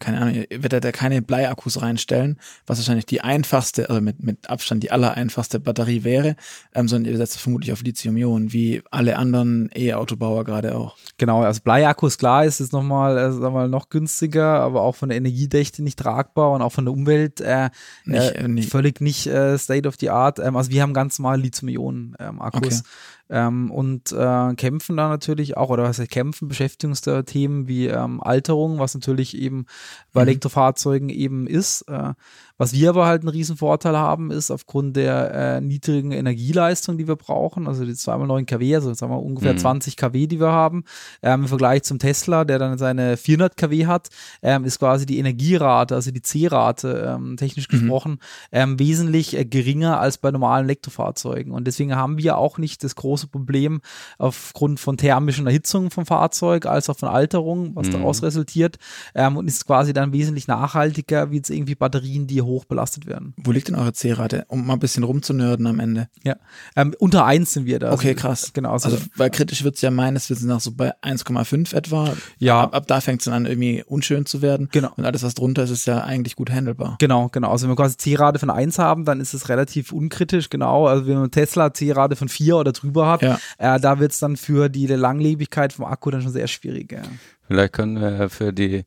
[0.00, 4.48] keine Ahnung, wird er da keine Bleiakkus reinstellen, was wahrscheinlich die einfachste, also mit, mit
[4.48, 6.36] Abstand die allereinfachste Batterie wäre,
[6.74, 10.96] ähm, sondern ihr setzt vermutlich auf Lithium-Ionen, wie alle anderen E-Autobauer gerade auch.
[11.18, 15.18] Genau, also Bleiakkus, klar, ist es nochmal, äh, mal noch günstiger, aber auch von der
[15.18, 17.68] Energiedichte nicht tragbar und auch von der Umwelt äh,
[18.04, 18.70] nicht, äh, nicht.
[18.70, 20.38] völlig nicht äh, State of the Art.
[20.38, 22.72] Ähm, also wir haben ganz normal Lithium-Ionen-Akkus.
[22.72, 22.88] Ähm, okay
[23.30, 27.68] ähm, und äh, kämpfen da natürlich auch, oder was heißt kämpfen, beschäftigen uns da Themen
[27.68, 29.66] wie ähm, Alterung, was natürlich eben
[30.12, 30.28] bei mhm.
[30.28, 31.82] Elektrofahrzeugen eben ist.
[31.82, 32.14] Äh,
[32.60, 37.08] was wir aber halt einen riesen Vorteil haben, ist aufgrund der äh, niedrigen Energieleistung, die
[37.08, 39.58] wir brauchen, also die 2x9 kW, also sagen wir ungefähr mhm.
[39.58, 40.84] 20 kW, die wir haben,
[41.22, 44.10] ähm, im Vergleich zum Tesla, der dann seine 400 kW hat,
[44.42, 47.78] ähm, ist quasi die Energierate, also die C-Rate, ähm, technisch mhm.
[47.78, 48.18] gesprochen,
[48.52, 51.54] ähm, wesentlich äh, geringer als bei normalen Elektrofahrzeugen.
[51.54, 53.80] Und deswegen haben wir auch nicht das große Problem
[54.18, 57.92] aufgrund von thermischen Erhitzungen vom Fahrzeug, als auch von Alterung, was mhm.
[57.92, 58.76] daraus resultiert,
[59.14, 63.34] ähm, und ist quasi dann wesentlich nachhaltiger, wie jetzt irgendwie Batterien, die hoch belastet werden.
[63.36, 64.44] Wo liegt denn eure C-Rate?
[64.48, 66.08] Um mal ein bisschen rumzunörden am Ende.
[66.22, 66.36] Ja,
[66.76, 67.92] ähm, unter 1 sind wir da.
[67.92, 68.52] Okay, krass.
[68.52, 68.72] Genau.
[68.72, 72.14] Also, also weil kritisch wird es ja meines Wissens nach so bei 1,5 etwa.
[72.38, 72.60] Ja.
[72.60, 74.68] Ab, ab da fängt es dann an, irgendwie unschön zu werden.
[74.72, 74.92] Genau.
[74.96, 76.96] Und alles, was drunter ist, ist ja eigentlich gut handelbar.
[76.98, 77.50] Genau, genau.
[77.50, 80.86] Also wenn wir quasi C-Rate von 1 haben, dann ist es relativ unkritisch, genau.
[80.86, 83.38] Also wenn man Tesla C-Rate von 4 oder drüber hat, ja.
[83.58, 86.92] äh, da wird es dann für die Langlebigkeit vom Akku dann schon sehr schwierig.
[86.92, 87.02] Ja.
[87.50, 88.84] Vielleicht können wir für die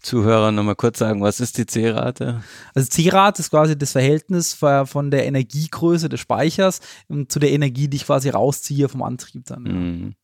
[0.00, 2.44] Zuhörer nochmal kurz sagen, was ist die C-Rate?
[2.72, 6.78] Also C-Rate ist quasi das Verhältnis von der Energiegröße des Speichers
[7.26, 9.62] zu der Energie, die ich quasi rausziehe vom Antrieb dann.
[9.64, 10.14] Mhm.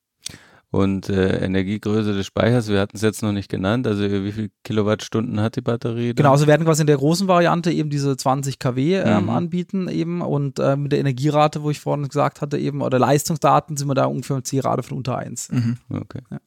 [0.70, 4.50] Und äh, Energiegröße des Speichers, wir hatten es jetzt noch nicht genannt, also wie viel
[4.62, 6.10] Kilowattstunden hat die Batterie?
[6.10, 6.14] Dann?
[6.14, 9.30] Genau, also wir werden quasi in der großen Variante eben diese 20 kW ähm, mhm.
[9.30, 13.76] anbieten eben und äh, mit der Energierate, wo ich vorhin gesagt hatte eben, oder Leistungsdaten
[13.76, 15.50] sind wir da ungefähr mit C-Rate von unter 1.
[15.50, 15.78] Mhm.
[15.92, 16.20] Okay.
[16.30, 16.38] Ja.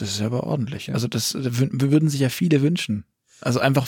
[0.00, 0.94] Das ist aber ordentlich.
[0.94, 3.04] Also das würden sich ja viele wünschen.
[3.42, 3.86] Also einfach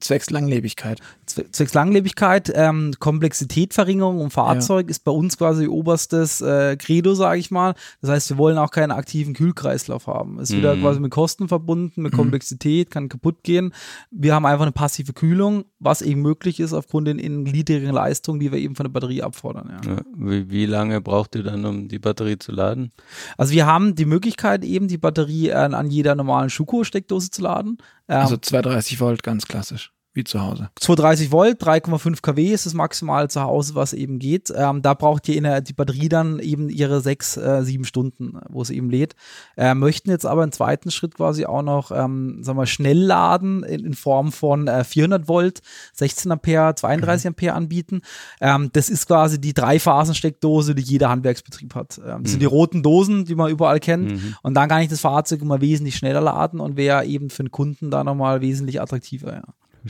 [0.00, 1.00] zwecks Langlebigkeit.
[1.26, 4.90] Zwecks Langlebigkeit, ähm, Komplexitätverringerung um Fahrzeug ja.
[4.90, 7.74] ist bei uns quasi oberstes äh, Credo, sage ich mal.
[8.00, 10.38] Das heißt, wir wollen auch keinen aktiven Kühlkreislauf haben.
[10.38, 10.58] Ist mhm.
[10.58, 12.16] wieder quasi mit Kosten verbunden, mit mhm.
[12.16, 13.74] Komplexität, kann kaputt gehen.
[14.10, 18.52] Wir haben einfach eine passive Kühlung, was eben möglich ist aufgrund der niedrigen Leistung, die
[18.52, 19.80] wir eben von der Batterie abfordern.
[19.84, 19.92] Ja.
[19.92, 22.92] Ja, wie, wie, lange braucht ihr dann, um die Batterie zu laden?
[23.36, 27.78] Also wir haben die Möglichkeit eben, die Batterie an, an jeder normalen Schuko-Steckdose zu laden.
[28.08, 30.68] Also 230 Volt, ganz klassisch wie zu Hause.
[30.80, 34.52] 230 Volt, 3,5 kW ist das maximal zu Hause, was eben geht.
[34.54, 38.76] Ähm, da braucht die, die Batterie dann eben ihre sechs, äh, sieben Stunden, wo sie
[38.76, 39.14] eben lädt.
[39.56, 43.62] Äh, möchten jetzt aber im zweiten Schritt quasi auch noch, ähm, sagen wir, schnell laden
[43.62, 45.62] in, in Form von äh, 400 Volt,
[45.94, 47.28] 16 Ampere, 32 mhm.
[47.28, 48.02] Ampere anbieten.
[48.40, 51.98] Ähm, das ist quasi die Drei-Phasen-Steckdose, die jeder Handwerksbetrieb hat.
[51.98, 52.26] Ähm, das mhm.
[52.26, 54.10] sind die roten Dosen, die man überall kennt.
[54.12, 54.34] Mhm.
[54.42, 57.52] Und dann kann ich das Fahrzeug immer wesentlich schneller laden und wäre eben für den
[57.52, 59.34] Kunden da nochmal wesentlich attraktiver.
[59.34, 59.42] Ja.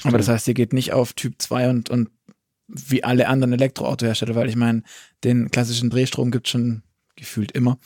[0.05, 2.11] Aber das heißt, ihr geht nicht auf Typ 2 und, und
[2.67, 4.83] wie alle anderen Elektroautohersteller, weil ich meine,
[5.25, 6.83] den klassischen Drehstrom gibt es schon
[7.17, 7.79] gefühlt immer.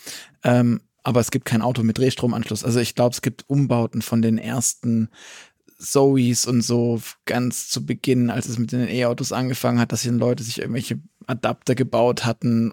[0.42, 2.64] Ähm, aber es gibt kein Auto mit Drehstromanschluss.
[2.64, 5.09] Also ich glaube, es gibt Umbauten von den ersten
[5.79, 10.12] Zoes und so ganz zu Beginn, als es mit den E-Autos angefangen hat, dass hier
[10.12, 12.72] Leute sich irgendwelche Adapter gebaut hatten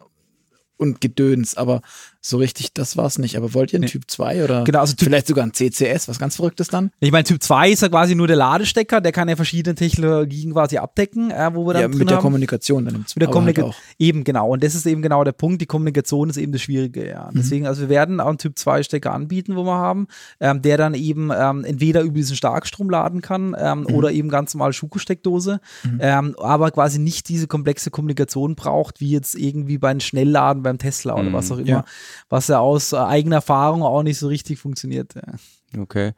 [0.78, 1.56] und Gedöns.
[1.56, 1.82] Aber
[2.22, 3.38] so richtig, das war's nicht.
[3.38, 3.90] Aber wollt ihr einen Nee.
[3.92, 6.92] Typ 2 oder Genau, also Typ- vielleicht sogar ein CCS, was ganz Verrücktes dann?
[7.00, 10.52] Ich meine, Typ 2 ist ja quasi nur der Ladestecker, der kann ja verschiedene Technologien
[10.52, 12.22] quasi abdecken, äh, wo wir dann Ja, mit der haben.
[12.24, 14.50] Kommunikation dann im Mit der halt eben, genau.
[14.50, 15.62] Und das ist eben genau der Punkt.
[15.62, 17.30] Die Kommunikation ist eben das Schwierige, ja.
[17.32, 17.38] Mhm.
[17.38, 20.08] Deswegen, also wir werden auch einen Typ 2 Stecker anbieten, wo wir haben,
[20.42, 23.96] ähm, der dann eben ähm, entweder über diesen Starkstrom laden kann ähm, Mhm.
[23.96, 25.62] oder eben ganz normal Schuko-Steckdose,
[26.00, 31.14] ähm, aber quasi nicht diese komplexe Kommunikation braucht, wie jetzt irgendwie beim Schnellladen beim Tesla
[31.14, 31.34] oder Mhm.
[31.34, 31.86] was auch immer, Ja.
[32.30, 35.16] Was ja aus äh, eigener Erfahrung auch nicht so richtig funktioniert.
[35.16, 35.82] Ja.
[35.82, 36.14] Okay.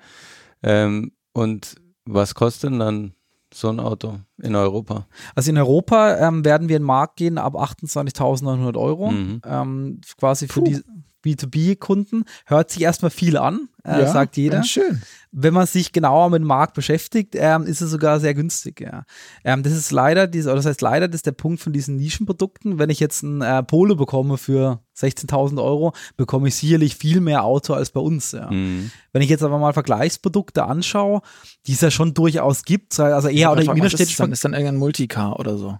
[0.63, 1.75] Ähm, und
[2.06, 3.13] was kostet denn dann
[3.54, 5.08] so ein Auto in Europa?
[5.36, 9.12] Also in Europa ähm, werden wir in den Markt gehen ab 28.900 Euro.
[9.12, 9.41] Mhm.
[9.45, 10.65] Ähm, quasi für Puh.
[10.65, 10.82] die
[11.23, 12.25] B2B-Kunden.
[12.45, 14.63] Hört sich erstmal viel an, äh, sagt jeder.
[14.63, 15.02] Schön.
[15.32, 18.82] Wenn man sich genauer mit dem Markt beschäftigt, ähm, ist es sogar sehr günstig.
[18.82, 19.06] Ja.
[19.44, 21.96] Ähm, das ist leider, diese, oder das heißt leider, das ist der Punkt von diesen
[21.96, 22.80] Nischenprodukten.
[22.80, 27.44] Wenn ich jetzt ein äh, Polo bekomme für 16.000 Euro, bekomme ich sicherlich viel mehr
[27.44, 28.34] Auto als bei uns.
[28.34, 28.52] Ja.
[28.52, 28.91] Mhm.
[29.13, 31.22] Wenn ich jetzt aber mal Vergleichsprodukte anschaue,
[31.65, 34.32] die es ja schon durchaus gibt, also eher oder im ist dann?
[34.32, 35.78] Ist dann irgendein Multicar oder so?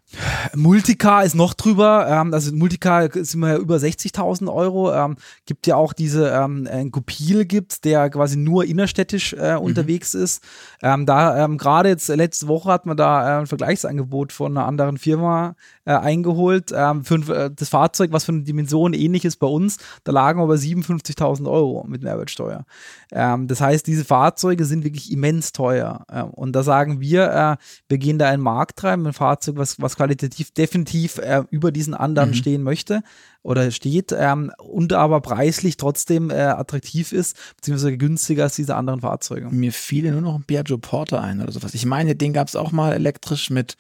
[0.56, 4.94] Multicar ist noch drüber, ähm, also Multicar sind wir ja über 60.000 Euro.
[4.94, 10.14] Ähm, gibt ja auch diese, ähm, ein Gupil gibt, der quasi nur innerstädtisch äh, unterwegs
[10.14, 10.44] ist.
[10.82, 14.58] Ähm, da ähm, gerade jetzt äh, letzte Woche hat man da äh, ein Vergleichsangebot von
[14.58, 18.94] einer anderen Firma äh, eingeholt ähm, für ein, äh, das Fahrzeug, was für eine Dimension
[18.94, 19.78] ähnlich ist bei uns.
[20.04, 22.66] Da lagen aber 57.000 Euro mit Mehrwertsteuer.
[23.12, 26.06] Ähm, das heißt, diese Fahrzeuge sind wirklich immens teuer.
[26.10, 29.58] Ähm, und da sagen wir, äh, wir gehen da in den Markt rein einem Fahrzeug,
[29.58, 32.36] was, was qualitativ definitiv über diesen anderen Mhm.
[32.36, 33.02] stehen möchte
[33.44, 39.02] oder steht ähm, und aber preislich trotzdem äh, attraktiv ist, beziehungsweise günstiger als diese anderen
[39.02, 39.50] Fahrzeuge.
[39.50, 41.74] Mir fiel nur noch ein Piaggio Porter ein oder sowas.
[41.74, 43.78] Ich meine, den gab es auch mal elektrisch mit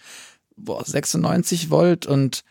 [0.55, 2.43] boah, 96 Volt und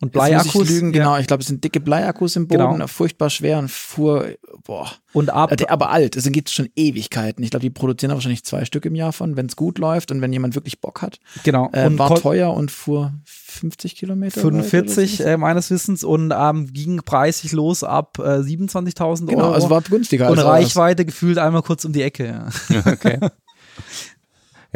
[0.00, 1.00] Und Bleiakkus lügen, ja.
[1.02, 1.18] genau.
[1.18, 2.86] Ich glaube, es sind dicke Bleiakkus im Boden, Genau.
[2.86, 4.26] furchtbar schwer und fuhr,
[4.64, 4.88] boah.
[5.12, 7.42] und ab, Äh, Aber alt, es gibt schon Ewigkeiten.
[7.42, 10.20] Ich glaube, die produzieren wahrscheinlich zwei Stück im Jahr von, wenn es gut läuft und
[10.20, 11.18] wenn jemand wirklich Bock hat.
[11.42, 11.68] genau.
[11.72, 14.36] Äh, und war teuer und fuhr 50 Kilometer.
[14.36, 15.24] weit oder 45 so.
[15.24, 19.26] äh, meines Wissens und ähm, ging preislich los ab äh, 27.000 Euro.
[19.26, 20.30] Genau, also war günstiger.
[20.30, 22.26] und als Reichweite gefühlt einmal kurz um die Ecke.
[22.68, 22.82] Ja.
[22.92, 23.18] Okay.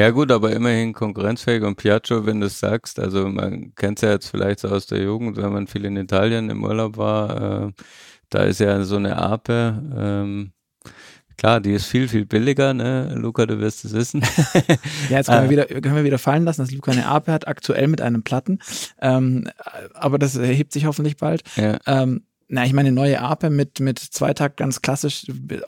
[0.02, 4.02] Ja gut, aber immerhin konkurrenzfähig und Piaggio, wenn du es sagst, also man kennt es
[4.02, 7.68] ja jetzt vielleicht so aus der Jugend, wenn man viel in Italien im Urlaub war,
[7.68, 7.72] äh,
[8.28, 10.50] da ist ja so eine Ape, ähm,
[11.36, 14.24] klar, die ist viel, viel billiger, ne, Luca, du wirst es wissen.
[15.08, 17.46] Ja, jetzt können, wir wieder, können wir wieder fallen lassen, dass Luca eine Ape hat,
[17.46, 18.58] aktuell mit einem Platten.
[19.00, 19.48] Ähm,
[19.94, 21.44] aber das erhebt sich hoffentlich bald.
[21.54, 22.22] ja, Ähm,
[22.54, 25.24] na, ich meine, eine neue Ape mit, mit Zweitakt ganz klassisch,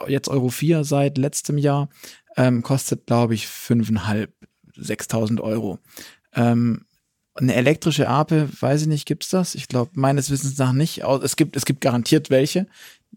[0.06, 1.88] jetzt Euro 4 seit letztem Jahr,
[2.36, 4.28] ähm, kostet, glaube ich, 5.500,
[4.76, 5.78] 6.000 Euro.
[6.34, 6.86] Ähm,
[7.34, 9.54] eine elektrische Ape, weiß ich nicht, gibt's das?
[9.54, 11.02] Ich glaube, meines Wissens nach nicht.
[11.22, 12.66] Es gibt, es gibt garantiert welche,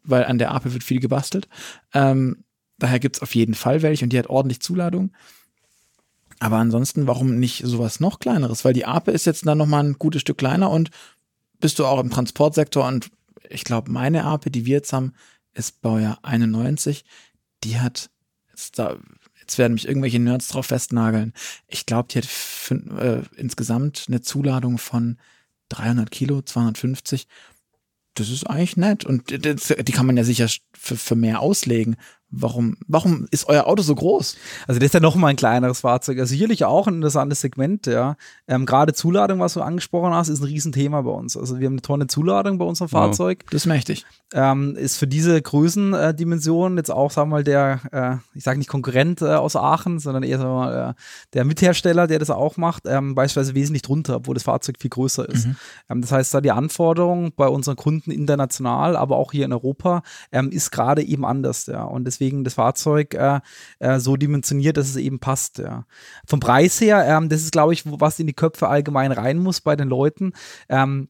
[0.04, 1.48] weil an der Ape wird viel gebastelt.
[1.94, 2.44] Ähm,
[2.80, 5.12] daher gibt's auf jeden Fall welche und die hat ordentlich Zuladung.
[6.40, 8.66] Aber ansonsten, warum nicht sowas noch kleineres?
[8.66, 10.92] Weil die Ape ist jetzt dann nochmal ein gutes Stück kleiner und
[11.60, 13.10] bist du auch im Transportsektor und
[13.50, 15.14] ich glaube, meine Ape, die wir jetzt haben,
[15.54, 17.06] ist Baujahr 91.
[17.64, 18.10] Die hat,
[18.58, 18.98] jetzt, da,
[19.40, 21.34] jetzt werden mich irgendwelche Nerds drauf festnageln.
[21.68, 22.28] Ich glaube, die hat
[23.00, 25.18] äh, insgesamt eine Zuladung von
[25.70, 27.28] 300 Kilo, 250.
[28.16, 31.98] Das ist eigentlich nett und die kann man ja sicher für, für mehr auslegen.
[32.30, 34.36] Warum, warum ist euer Auto so groß?
[34.68, 36.20] Also das ist ja noch mal ein kleineres Fahrzeug.
[36.20, 38.18] Also sicherlich auch ein interessantes Segment, ja.
[38.48, 41.38] Ähm, Gerade Zuladung, was du angesprochen hast, ist ein Riesenthema bei uns.
[41.38, 42.90] Also wir haben eine Tonne Zuladung bei unserem.
[42.90, 43.46] Fahrzeug.
[43.50, 44.06] Das ist mächtig.
[44.34, 48.70] ähm, ist für diese Größendimension jetzt auch, sagen wir mal, der, äh, ich sage nicht
[48.70, 50.94] Konkurrent äh, aus Aachen, sondern eher sagen wir mal, äh,
[51.34, 55.28] der Mithersteller, der das auch macht, ähm, beispielsweise wesentlich drunter, obwohl das Fahrzeug viel größer
[55.30, 55.48] ist.
[55.90, 60.02] Ähm, das heißt, da die Anforderung bei unseren Kunden international, aber auch hier in Europa,
[60.32, 61.84] ähm, ist gerade eben anders, ja.
[61.84, 63.40] Und deswegen das Fahrzeug äh,
[63.80, 65.86] äh, so dimensioniert, dass es eben passt, ja.
[66.26, 69.62] Vom Preis her, ähm, das ist, glaube ich, was in die Köpfe allgemein rein muss
[69.62, 70.34] bei den Leuten.
[70.70, 71.10] Ähm,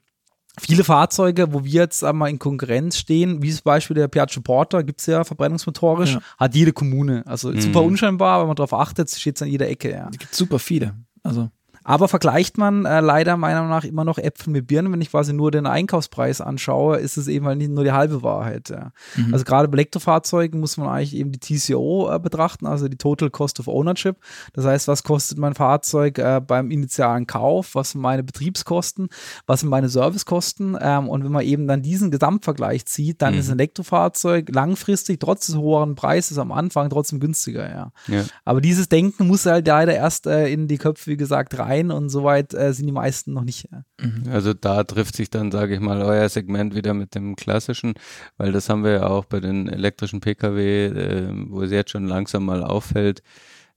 [0.59, 4.81] Viele Fahrzeuge, wo wir jetzt einmal in Konkurrenz stehen, wie zum Beispiel der Piaggio Porter,
[4.83, 6.21] gibt's ja verbrennungsmotorisch, Ja.
[6.39, 7.21] hat jede Kommune.
[7.27, 7.61] Also Mhm.
[7.61, 9.91] super unscheinbar, wenn man darauf achtet, steht's an jeder Ecke.
[9.91, 10.09] Ja.
[10.11, 10.95] Es gibt super viele.
[11.21, 11.51] Also,
[11.87, 15.09] Aber vergleicht man äh, leider meiner Meinung nach immer noch Äpfel mit Birnen, wenn ich
[15.11, 18.67] quasi nur den Einkaufspreis anschaue, ist es eben halt nicht nur die halbe Wahrheit.
[18.69, 18.91] Ja.
[19.15, 19.31] Mhm.
[19.31, 23.29] Also gerade bei Elektrofahrzeugen muss man eigentlich eben die TCO äh, betrachten, also die Total
[23.29, 24.17] Cost of Ownership.
[24.51, 29.07] Das heißt, was kostet mein Fahrzeug äh, beim initialen Kauf, was sind meine Betriebskosten,
[29.45, 33.39] was sind meine Servicekosten ähm, und wenn man eben dann diesen Gesamtvergleich zieht, dann Mhm.
[33.39, 37.69] ist ein Elektrofahrzeug langfristig trotz des höheren Preises am Anfang trotzdem günstiger.
[37.69, 37.91] Ja.
[38.07, 38.25] ja.
[38.43, 41.91] Aber dieses Denken muss halt leider erst äh, in die Köpfe, wie gesagt, rein ein
[41.91, 43.69] und soweit äh, sind die meisten noch nicht.
[43.99, 44.23] Mhm.
[44.31, 47.93] Also da trifft sich dann, sage ich mal, euer Segment wieder mit dem klassischen,
[48.37, 52.07] weil das haben wir ja auch bei den elektrischen Pkw, äh, wo es jetzt schon
[52.07, 53.21] langsam mal auffällt,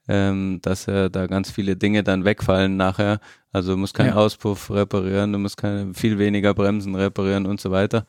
[0.08, 3.20] ähm, dass äh, da ganz viele Dinge dann wegfallen nachher.
[3.52, 4.14] Also du musst keinen ja.
[4.16, 8.06] Auspuff reparieren, du musst keine, viel weniger Bremsen reparieren und so weiter.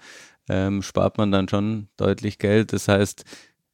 [0.49, 2.73] Ähm, spart man dann schon deutlich Geld.
[2.73, 3.23] Das heißt,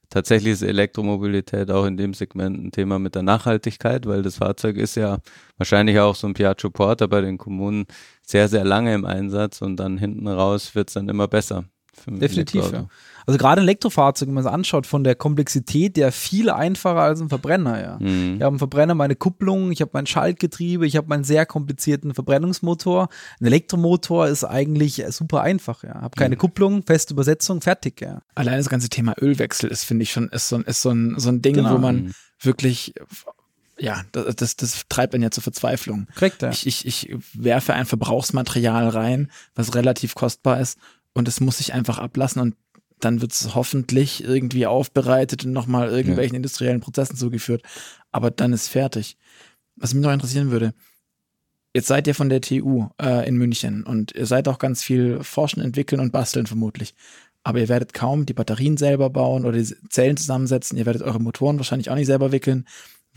[0.10, 4.78] tatsächlich ist Elektromobilität auch in dem Segment ein Thema mit der Nachhaltigkeit, weil das Fahrzeug
[4.78, 5.20] ist ja
[5.58, 7.86] wahrscheinlich auch so ein Piaggio Porter bei den Kommunen
[8.22, 11.65] sehr, sehr lange im Einsatz und dann hinten raus wird es dann immer besser.
[12.06, 12.88] Definitiv, ja.
[13.28, 17.20] Also gerade ein Elektrofahrzeug, wenn man es anschaut, von der Komplexität der viel einfacher als
[17.20, 17.98] ein Verbrenner, ja.
[18.00, 18.36] Mhm.
[18.36, 22.13] Ich habe einen Verbrenner, meine Kupplung, ich habe mein Schaltgetriebe, ich habe meinen sehr komplizierten
[22.13, 23.10] Verbrennungsmotor.
[23.42, 25.96] Ein Elektromotor ist eigentlich super einfach, ja.
[25.96, 26.40] Habe keine mhm.
[26.40, 28.22] Kupplung, feste Übersetzung, fertig, ja.
[28.34, 31.28] Allein das ganze Thema Ölwechsel ist, finde ich schon, ist so, ist so ein, so
[31.28, 31.74] ein Ding, genau.
[31.74, 32.12] wo man mhm.
[32.40, 32.94] wirklich
[33.80, 36.08] ja, das, das, das treibt einen ja zur Verzweiflung.
[36.16, 36.50] Korrekt, ja.
[36.50, 40.80] Ich, ich, ich werfe ein Verbrauchsmaterial rein, was relativ kostbar ist
[41.18, 42.56] und es muss sich einfach ablassen und
[43.00, 46.38] dann wird es hoffentlich irgendwie aufbereitet und nochmal irgendwelchen ja.
[46.38, 47.64] industriellen Prozessen zugeführt.
[48.12, 49.18] Aber dann ist fertig.
[49.76, 50.74] Was mich noch interessieren würde,
[51.74, 55.24] jetzt seid ihr von der TU äh, in München und ihr seid auch ganz viel
[55.24, 56.96] forschen, entwickeln und basteln vermutlich.
[57.44, 60.78] Aber ihr werdet kaum die Batterien selber bauen oder die Zellen zusammensetzen.
[60.78, 62.66] Ihr werdet eure Motoren wahrscheinlich auch nicht selber wickeln.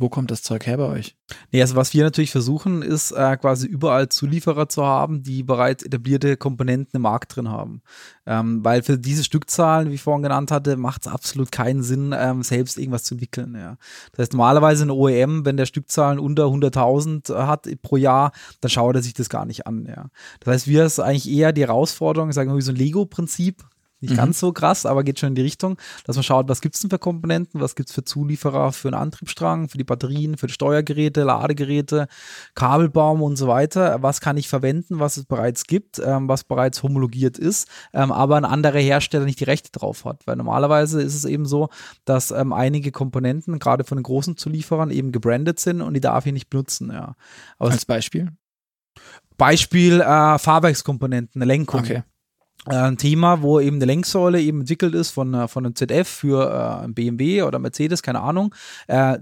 [0.01, 1.15] Wo kommt das Zeug her bei euch?
[1.53, 5.83] Nee, also was wir natürlich versuchen, ist äh, quasi überall Zulieferer zu haben, die bereits
[5.85, 7.83] etablierte Komponenten im Markt drin haben.
[8.25, 12.15] Ähm, weil für diese Stückzahlen, wie ich vorhin genannt hatte, macht es absolut keinen Sinn,
[12.17, 13.55] ähm, selbst irgendwas zu entwickeln.
[13.55, 13.77] Ja.
[14.13, 18.33] Das heißt, normalerweise ein OEM, wenn der Stückzahlen unter 100.000 hat pro Jahr,
[18.63, 19.85] dann schaut er sich das gar nicht an.
[19.87, 20.07] Ja.
[20.41, 23.65] Das heißt, wir ist eigentlich eher die Herausforderung, sagen wir so ein Lego-Prinzip,
[24.01, 24.17] nicht mhm.
[24.17, 26.81] ganz so krass, aber geht schon in die Richtung, dass man schaut, was gibt es
[26.81, 30.47] denn für Komponenten, was gibt es für Zulieferer für einen Antriebsstrang, für die Batterien, für
[30.47, 32.09] die Steuergeräte, Ladegeräte,
[32.55, 34.03] Kabelbaum und so weiter.
[34.03, 38.37] Was kann ich verwenden, was es bereits gibt, ähm, was bereits homologiert ist, ähm, aber
[38.37, 40.27] ein anderer Hersteller nicht die Rechte drauf hat.
[40.27, 41.69] Weil normalerweise ist es eben so,
[42.05, 46.27] dass ähm, einige Komponenten, gerade von den großen Zulieferern, eben gebrandet sind und die darf
[46.27, 46.91] ich nicht benutzen.
[46.91, 47.15] Ja.
[47.59, 48.29] Aber Als Beispiel?
[49.37, 51.81] Beispiel äh, Fahrwerkskomponenten, Lenkung.
[51.81, 52.03] Okay.
[52.67, 56.09] Äh, ein Thema, wo eben eine Lenksäule eben entwickelt ist von, äh, von einem ZF
[56.09, 58.55] für äh, BMW oder Mercedes, keine Ahnung.
[58.87, 59.19] Äh,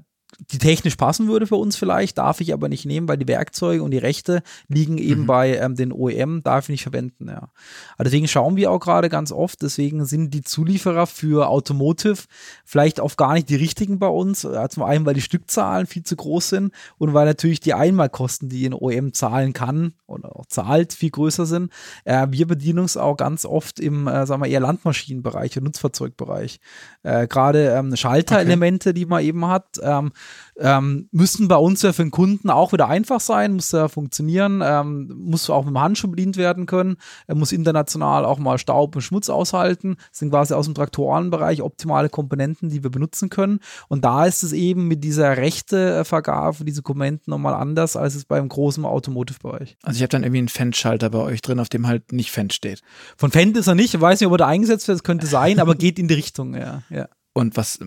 [0.53, 3.83] die technisch passen würde für uns vielleicht, darf ich aber nicht nehmen, weil die Werkzeuge
[3.83, 5.27] und die Rechte liegen eben mhm.
[5.27, 7.51] bei ähm, den OEM, darf ich nicht verwenden, ja.
[7.97, 12.25] Aber deswegen schauen wir auch gerade ganz oft, deswegen sind die Zulieferer für Automotive
[12.65, 14.43] vielleicht auch gar nicht die richtigen bei uns.
[14.43, 18.49] Ja, zum einen, weil die Stückzahlen viel zu groß sind und weil natürlich die Einmalkosten,
[18.49, 21.73] die ein OEM zahlen kann oder auch zahlt, viel größer sind.
[22.05, 26.61] Äh, wir bedienen uns auch ganz oft im, äh, sagen wir, eher Landmaschinenbereich und Nutzfahrzeugbereich.
[27.03, 28.99] Äh, gerade ähm, Schalterelemente, okay.
[28.99, 30.13] die man eben hat, ähm,
[30.59, 34.63] ähm, müssten bei uns ja für den Kunden auch wieder einfach sein, muss ja funktionieren,
[34.65, 38.97] ähm, muss auch mit dem Handschuh bedient werden können, er muss international auch mal Staub
[38.97, 43.61] und Schmutz aushalten, das sind quasi aus dem Traktorenbereich optimale Komponenten, die wir benutzen können.
[43.89, 48.25] Und da ist es eben mit dieser Rechtevergabe für diese Komponenten nochmal anders, als es
[48.25, 49.77] beim großen Automotive-Bereich.
[49.83, 52.53] Also ich habe dann irgendwie einen Fendt-Schalter bei euch drin, auf dem halt nicht Fendt
[52.53, 52.83] steht.
[53.17, 55.27] Von Fendt ist er nicht, ich weiß nicht, ob er da eingesetzt wird, das könnte
[55.27, 56.83] sein, aber geht in die Richtung, ja.
[56.91, 57.09] ja.
[57.33, 57.79] Und was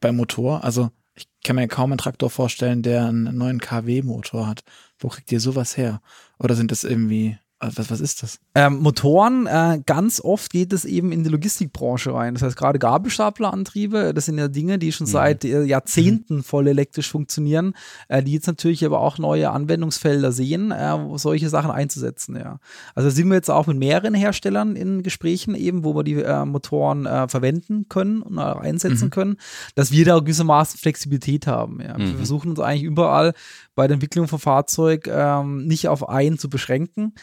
[0.00, 0.90] beim Motor, also
[1.20, 4.62] ich kann mir kaum einen Traktor vorstellen, der einen neuen KW-Motor hat.
[4.98, 6.00] Wo kriegt ihr sowas her?
[6.38, 8.38] Oder sind das irgendwie was, was ist das?
[8.54, 12.32] Ähm, Motoren, äh, ganz oft geht es eben in die Logistikbranche rein.
[12.32, 15.10] Das heißt, gerade Gabelstaplerantriebe, das sind ja Dinge, die schon mhm.
[15.10, 17.74] seit äh, Jahrzehnten voll elektrisch funktionieren,
[18.08, 22.34] äh, die jetzt natürlich aber auch neue Anwendungsfelder sehen, äh, solche Sachen einzusetzen.
[22.36, 22.60] Ja.
[22.94, 26.44] Also sind wir jetzt auch mit mehreren Herstellern in Gesprächen eben, wo wir die äh,
[26.46, 29.10] Motoren verwenden können und einsetzen mhm.
[29.10, 29.36] können,
[29.74, 31.80] dass wir da gewissermaßen Flexibilität haben.
[31.80, 31.98] Ja.
[31.98, 32.16] Wir mhm.
[32.16, 33.34] versuchen uns eigentlich überall
[33.74, 37.14] bei der Entwicklung von Fahrzeug ähm, nicht auf einen zu beschränken,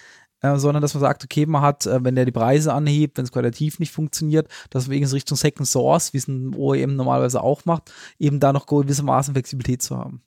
[0.41, 3.25] äh, sondern dass man sagt, okay, man hat, äh, wenn der die Preise anhebt, wenn
[3.25, 7.41] es qualitativ nicht funktioniert, dass man wegen Richtung Second Source, wie es ein OEM normalerweise
[7.41, 10.21] auch macht, eben da noch gewissermaßen Flexibilität zu haben.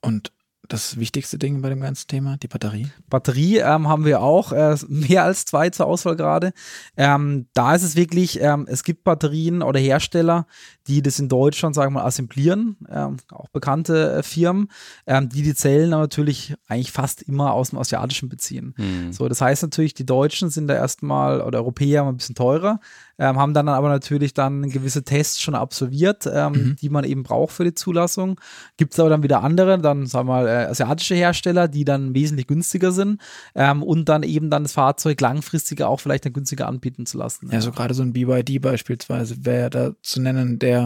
[0.00, 0.32] Und
[0.68, 2.88] das wichtigste Ding bei dem ganzen Thema, die Batterie?
[3.08, 6.52] Batterie ähm, haben wir auch, äh, mehr als zwei zur Auswahl gerade.
[6.96, 10.46] Ähm, da ist es wirklich, ähm, es gibt Batterien oder Hersteller,
[10.88, 14.68] die das in Deutschland, sagen wir mal, assemblieren, ähm, auch bekannte äh, Firmen,
[15.06, 18.74] ähm, die die Zellen natürlich eigentlich fast immer aus dem Asiatischen beziehen.
[18.76, 19.12] Mhm.
[19.12, 22.80] So, das heißt natürlich, die Deutschen sind da erstmal, oder Europäer ein bisschen teurer,
[23.18, 26.76] ähm, haben dann aber natürlich dann gewisse Tests schon absolviert, ähm, mhm.
[26.80, 28.40] die man eben braucht für die Zulassung.
[28.76, 32.14] Gibt es aber dann wieder andere, dann sagen wir mal äh, asiatische Hersteller, die dann
[32.14, 33.20] wesentlich günstiger sind
[33.54, 37.50] ähm, und dann eben dann das Fahrzeug langfristiger auch vielleicht dann günstiger anbieten zu lassen.
[37.50, 40.77] Ja, so gerade so ein BYD beispielsweise wäre da zu nennen, der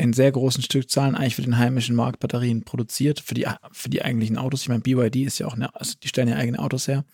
[0.00, 4.02] in sehr großen Stückzahlen eigentlich für den heimischen Markt Batterien produziert, für die, für die
[4.02, 4.62] eigentlichen Autos.
[4.62, 7.04] Ich meine, BYD ist ja auch, eine, also die stellen ja eigene Autos her,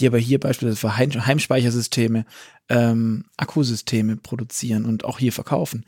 [0.00, 2.24] die aber hier beispielsweise für Heim, Heimspeichersysteme,
[2.68, 5.84] ähm, Akkusysteme produzieren und auch hier verkaufen.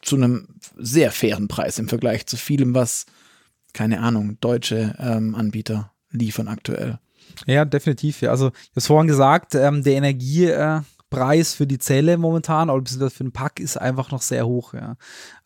[0.00, 3.04] Zu einem sehr fairen Preis im Vergleich zu vielem, was,
[3.74, 6.98] keine Ahnung, deutsche ähm, Anbieter liefern aktuell.
[7.46, 8.22] Ja, definitiv.
[8.22, 8.30] Ja.
[8.30, 10.80] Also, ich habe vorhin gesagt, ähm, der Energie, äh,
[11.16, 14.74] Preis für die Zelle momentan oder beziehungsweise für den Pack ist einfach noch sehr hoch.
[14.74, 14.96] Ja.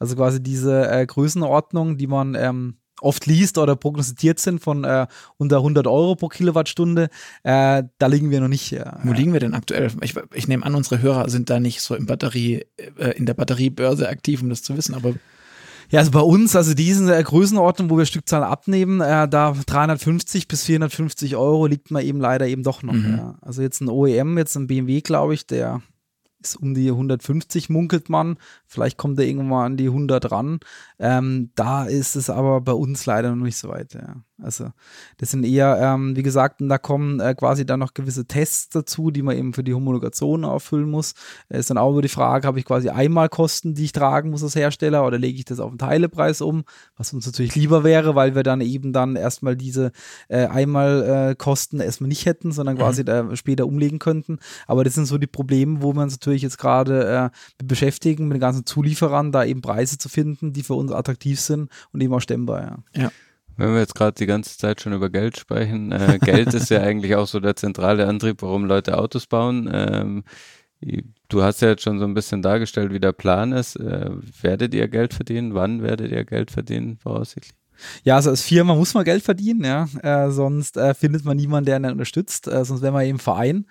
[0.00, 5.06] Also quasi diese äh, Größenordnung, die man ähm, oft liest oder prognostiziert sind von äh,
[5.36, 7.08] unter 100 Euro pro Kilowattstunde,
[7.44, 8.72] äh, da liegen wir noch nicht.
[8.72, 8.98] Ja.
[9.04, 9.92] Wo liegen wir denn aktuell?
[10.02, 12.66] Ich, ich nehme an, unsere Hörer sind da nicht so im Batterie,
[12.98, 15.14] äh, in der Batteriebörse aktiv, um das zu wissen, aber
[15.90, 20.48] ja, also bei uns, also diese äh, Größenordnung, wo wir Stückzahl abnehmen, äh, da 350
[20.48, 22.92] bis 450 Euro liegt man eben leider eben doch noch.
[22.92, 23.16] Mhm.
[23.16, 23.34] Ja.
[23.40, 25.82] Also jetzt ein OEM, jetzt ein BMW, glaube ich, der
[26.42, 28.38] ist um die 150 munkelt man.
[28.66, 30.60] Vielleicht kommt er irgendwann mal an die 100 ran.
[30.98, 33.94] Ähm, da ist es aber bei uns leider noch nicht so weit.
[33.94, 34.16] Ja.
[34.42, 34.70] Also
[35.18, 39.10] das sind eher, ähm, wie gesagt, da kommen äh, quasi dann noch gewisse Tests dazu,
[39.10, 41.14] die man eben für die Homologation auffüllen muss.
[41.48, 44.30] Es ist dann auch über die Frage, habe ich quasi einmal Kosten, die ich tragen
[44.30, 46.64] muss als Hersteller oder lege ich das auf den Teilepreis um,
[46.96, 49.92] was uns natürlich lieber wäre, weil wir dann eben dann erstmal diese
[50.28, 52.80] äh, einmal äh, Kosten erstmal nicht hätten, sondern mhm.
[52.80, 53.36] quasi mhm.
[53.36, 54.38] später umlegen könnten.
[54.66, 58.36] Aber das sind so die Probleme, wo wir uns natürlich jetzt gerade äh, beschäftigen, mit
[58.36, 62.12] den ganzen Zulieferern, da eben Preise zu finden, die für uns attraktiv sind und eben
[62.14, 62.82] auch stemmbar.
[62.94, 63.02] Ja.
[63.02, 63.10] ja.
[63.60, 66.80] Wenn wir jetzt gerade die ganze Zeit schon über Geld sprechen, äh, Geld ist ja
[66.80, 69.68] eigentlich auch so der zentrale Antrieb, warum Leute Autos bauen.
[69.70, 70.24] Ähm,
[71.28, 73.76] du hast ja jetzt schon so ein bisschen dargestellt, wie der Plan ist.
[73.76, 75.52] Äh, werdet ihr Geld verdienen?
[75.52, 77.59] Wann werdet ihr Geld verdienen, voraussichtlich?
[78.04, 79.86] Ja, also als Firma muss man Geld verdienen, ja.
[80.02, 83.66] Äh, sonst äh, findet man niemanden, der einen unterstützt, äh, sonst wäre man eben Verein.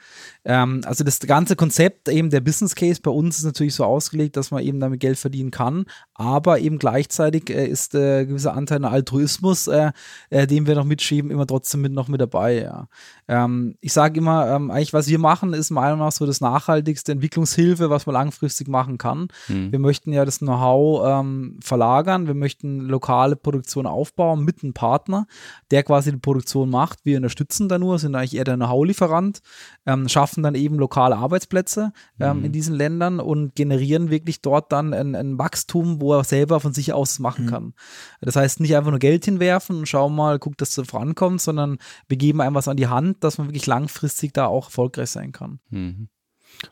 [0.46, 4.38] Ähm, also das ganze Konzept eben der Business Case bei uns ist natürlich so ausgelegt,
[4.38, 8.78] dass man eben damit Geld verdienen kann, aber eben gleichzeitig äh, ist äh, gewisser Anteil
[8.78, 9.92] an Altruismus, äh,
[10.30, 12.88] äh, den wir noch mitschieben, immer trotzdem mit, noch mit dabei, ja.
[13.28, 16.42] Ähm, ich sage immer, ähm, eigentlich was wir machen, ist meiner Meinung nach so das
[16.42, 19.28] nachhaltigste Entwicklungshilfe, was man langfristig machen kann.
[19.48, 19.72] Mhm.
[19.72, 23.99] Wir möchten ja das Know-how ähm, verlagern, wir möchten lokale Produktion aufbauen
[24.38, 25.28] mit einem Partner,
[25.72, 27.00] der quasi die Produktion macht.
[27.04, 29.40] Wir unterstützen da nur, sind eigentlich eher der Know-how-Lieferant,
[29.86, 32.46] ähm, schaffen dann eben lokale Arbeitsplätze ähm, mhm.
[32.46, 36.74] in diesen Ländern und generieren wirklich dort dann ein, ein, Wachstum, wo er selber von
[36.74, 37.50] sich aus machen mhm.
[37.50, 37.74] kann.
[38.22, 41.78] Das heißt, nicht einfach nur Geld hinwerfen und schauen mal, guck, dass du vorankommst, sondern
[42.08, 45.32] wir geben einem was an die Hand, dass man wirklich langfristig da auch erfolgreich sein
[45.32, 45.60] kann.
[45.70, 46.10] Mhm.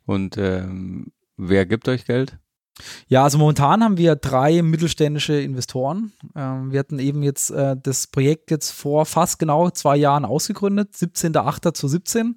[0.05, 2.39] Und ähm, wer gibt euch Geld?
[3.07, 6.11] Ja, also momentan haben wir drei mittelständische Investoren.
[6.35, 10.93] Ähm, wir hatten eben jetzt äh, das Projekt jetzt vor fast genau zwei Jahren ausgegründet,
[10.93, 12.35] 17.08.2017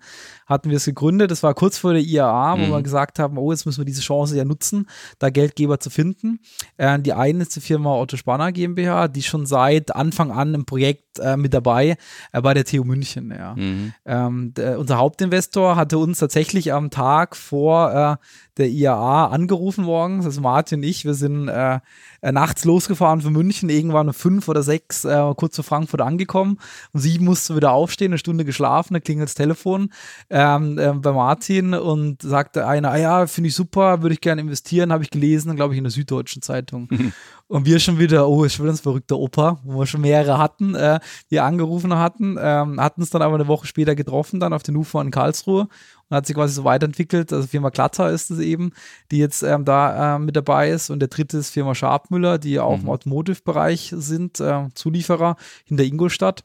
[0.51, 1.31] hatten wir es gegründet.
[1.31, 2.71] Das war kurz vor der IAA, wo mhm.
[2.71, 4.89] wir gesagt haben, oh, jetzt müssen wir diese Chance ja nutzen,
[5.19, 6.41] da Geldgeber zu finden.
[6.77, 10.67] Äh, die eine ist die Firma Otto Spanner GmbH, die schon seit Anfang an im
[10.67, 11.97] Projekt äh, mit dabei
[12.33, 13.31] äh, bei der TU München.
[13.31, 13.55] Ja.
[13.55, 13.93] Mhm.
[14.05, 18.17] Ähm, der, unser Hauptinvestor hatte uns tatsächlich am Tag vor äh,
[18.57, 20.23] der IAA angerufen worden.
[20.25, 21.81] Also Martin und ich, wir sind äh,
[22.21, 26.59] äh, nachts losgefahren für München, irgendwann um fünf oder sechs, äh, kurz zu Frankfurt angekommen.
[26.93, 29.91] Um sieben musste wieder aufstehen, eine Stunde geschlafen, da klingelt das Telefon
[30.31, 34.41] ähm, äh, bei Martin und sagte einer, ah ja, finde ich super, würde ich gerne
[34.41, 36.89] investieren, habe ich gelesen, glaube ich, in der Süddeutschen Zeitung.
[36.91, 37.13] Mhm.
[37.51, 40.77] Und wir schon wieder, oh, ich will uns verrückter Opa, wo wir schon mehrere hatten,
[40.77, 41.01] äh,
[41.33, 44.77] die angerufen hatten, ähm, hatten es dann aber eine Woche später getroffen, dann auf den
[44.77, 45.67] Ufer in Karlsruhe
[46.11, 47.33] und hat sich quasi so weiterentwickelt.
[47.33, 48.73] Also Firma Glatter ist es eben,
[49.11, 50.91] die jetzt ähm, da äh, mit dabei ist.
[50.91, 52.83] Und der dritte ist Firma Scharpmüller, die auch mhm.
[52.83, 55.37] im Automotive-Bereich sind, äh, Zulieferer
[55.67, 56.45] in der Ingolstadt.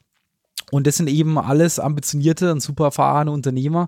[0.72, 3.88] Und das sind eben alles ambitionierte und super erfahrene Unternehmer,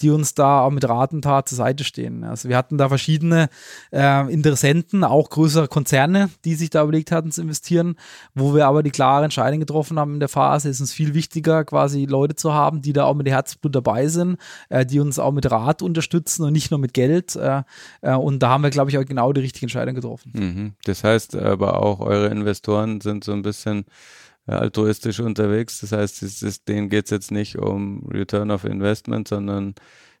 [0.00, 2.24] die uns da auch mit Rat und Tat zur Seite stehen.
[2.24, 3.48] Also wir hatten da verschiedene
[3.92, 7.96] äh, Interessenten, auch größere Konzerne, die sich da überlegt hatten zu investieren,
[8.34, 11.64] wo wir aber die klare Entscheidung getroffen haben in der Phase, ist uns viel wichtiger,
[11.64, 15.32] quasi Leute zu haben, die da auch mit Herzblut dabei sind, äh, die uns auch
[15.32, 17.36] mit Rat unterstützen und nicht nur mit Geld.
[17.36, 17.62] Äh,
[18.02, 20.32] äh und da haben wir, glaube ich, auch genau die richtige Entscheidung getroffen.
[20.34, 20.72] Mhm.
[20.84, 23.84] Das heißt aber auch, eure Investoren sind so ein bisschen
[24.46, 25.80] altruistisch unterwegs.
[25.80, 29.74] Das heißt, es ist, denen geht es jetzt nicht um Return of Investment, sondern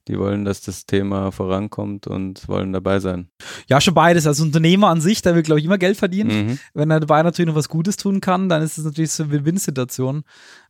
[0.08, 3.28] die wollen, dass das Thema vorankommt und wollen dabei sein.
[3.66, 4.26] Ja, schon beides.
[4.26, 6.46] Als Unternehmer an sich, der will, glaube ich, immer Geld verdienen.
[6.46, 6.58] Mhm.
[6.74, 9.32] Wenn er dabei natürlich noch was Gutes tun kann, dann ist es natürlich so eine
[9.32, 10.22] Win-Win-Situation.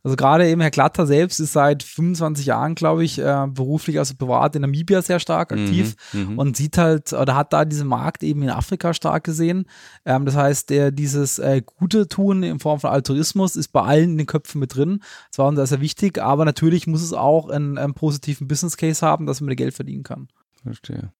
[0.03, 4.15] Also gerade eben Herr Glatter selbst ist seit 25 Jahren, glaube ich, äh, beruflich, also
[4.15, 7.87] privat in Namibia sehr stark aktiv mhm, mhm, und sieht halt oder hat da diesen
[7.87, 9.65] Markt eben in Afrika stark gesehen.
[10.05, 14.11] Ähm, das heißt, der, dieses äh, Gute tun in Form von Altruismus ist bei allen
[14.11, 15.01] in den Köpfen mit drin.
[15.29, 19.05] Das war uns sehr wichtig, aber natürlich muss es auch einen, einen positiven Business Case
[19.05, 20.27] haben, dass man Geld verdienen kann.
[20.63, 21.11] Verstehe.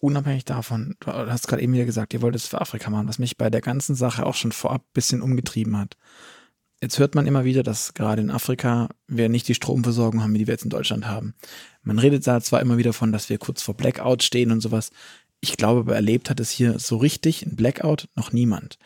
[0.00, 3.18] unabhängig davon, du hast gerade eben wieder gesagt, ihr wollt es für Afrika machen, was
[3.18, 5.96] mich bei der ganzen Sache auch schon vorab ein bisschen umgetrieben hat.
[6.80, 10.46] Jetzt hört man immer wieder, dass gerade in Afrika wir nicht die Stromversorgung haben, die
[10.46, 11.34] wir jetzt in Deutschland haben.
[11.82, 14.90] Man redet da zwar immer wieder von, dass wir kurz vor Blackout stehen und sowas.
[15.40, 18.78] Ich glaube, aber erlebt hat es hier so richtig ein Blackout noch niemand.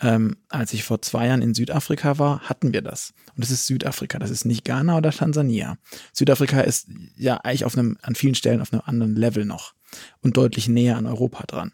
[0.00, 3.14] Ähm, als ich vor zwei Jahren in Südafrika war, hatten wir das.
[3.34, 5.78] Und das ist Südafrika, das ist nicht Ghana oder Tansania.
[6.12, 9.74] Südafrika ist ja eigentlich auf einem, an vielen Stellen auf einem anderen Level noch
[10.20, 11.72] und deutlich näher an Europa dran.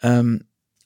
[0.00, 0.44] Ähm,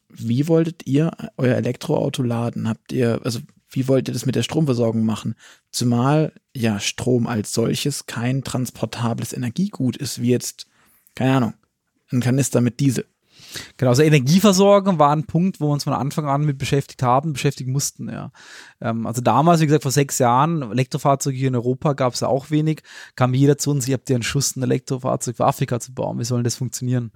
[0.09, 2.69] wie wolltet ihr euer Elektroauto laden?
[2.69, 3.41] Habt ihr, also
[3.73, 5.35] wie wollt ihr das mit der Stromversorgung machen?
[5.71, 10.67] Zumal ja Strom als solches kein transportables Energiegut ist, wie jetzt,
[11.15, 11.55] keine Ahnung,
[12.13, 13.07] ein Kanister mit Diesel.
[13.77, 17.33] Genau, also Energieversorgung war ein Punkt, wo wir uns von Anfang an mit beschäftigt haben,
[17.33, 18.31] beschäftigen mussten, ja.
[18.83, 22.29] Ähm, also damals, wie gesagt, vor sechs Jahren, Elektrofahrzeuge hier in Europa gab es ja
[22.29, 22.83] auch wenig,
[23.15, 26.19] kam jeder zu uns, ihr habt ja einen Schuss, ein Elektrofahrzeug für Afrika zu bauen,
[26.19, 27.13] wie soll das funktionieren?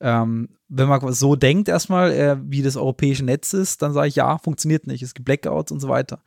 [0.00, 4.16] Ähm, wenn man so denkt erstmal, äh, wie das europäische Netz ist, dann sage ich,
[4.16, 5.02] ja, funktioniert nicht.
[5.02, 6.20] Es gibt Blackouts und so weiter.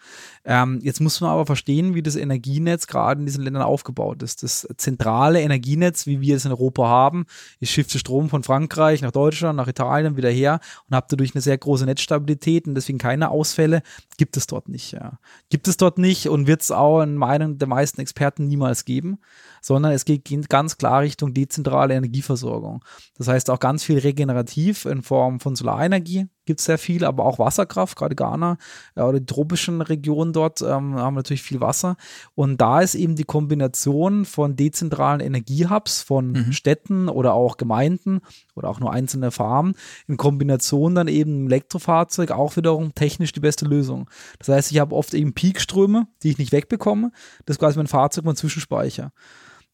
[0.43, 4.43] Ähm, jetzt muss man aber verstehen, wie das Energienetz gerade in diesen Ländern aufgebaut ist.
[4.43, 7.25] Das zentrale Energienetz, wie wir es in Europa haben,
[7.59, 11.41] ich schifte Strom von Frankreich nach Deutschland, nach Italien wieder her und habe dadurch eine
[11.41, 13.83] sehr große Netzstabilität und deswegen keine Ausfälle,
[14.17, 14.80] gibt es dort nicht.
[14.89, 15.19] Ja.
[15.49, 19.19] Gibt es dort nicht und wird es auch in Meinung der meisten Experten niemals geben
[19.61, 22.83] sondern es geht ganz klar Richtung dezentrale Energieversorgung.
[23.17, 27.25] Das heißt auch ganz viel regenerativ in Form von Solarenergie gibt es sehr viel, aber
[27.25, 28.57] auch Wasserkraft, gerade Ghana
[28.95, 31.95] äh, oder die tropischen Regionen dort ähm, haben natürlich viel Wasser.
[32.35, 36.51] Und da ist eben die Kombination von dezentralen Energiehubs, von mhm.
[36.51, 38.21] Städten oder auch Gemeinden
[38.55, 39.75] oder auch nur einzelne Farmen
[40.07, 44.09] in Kombination dann eben Elektrofahrzeug auch wiederum technisch die beste Lösung.
[44.39, 47.11] Das heißt, ich habe oft eben Peakströme, die ich nicht wegbekomme.
[47.45, 49.11] Das ist quasi mein Fahrzeug, mein Zwischenspeicher.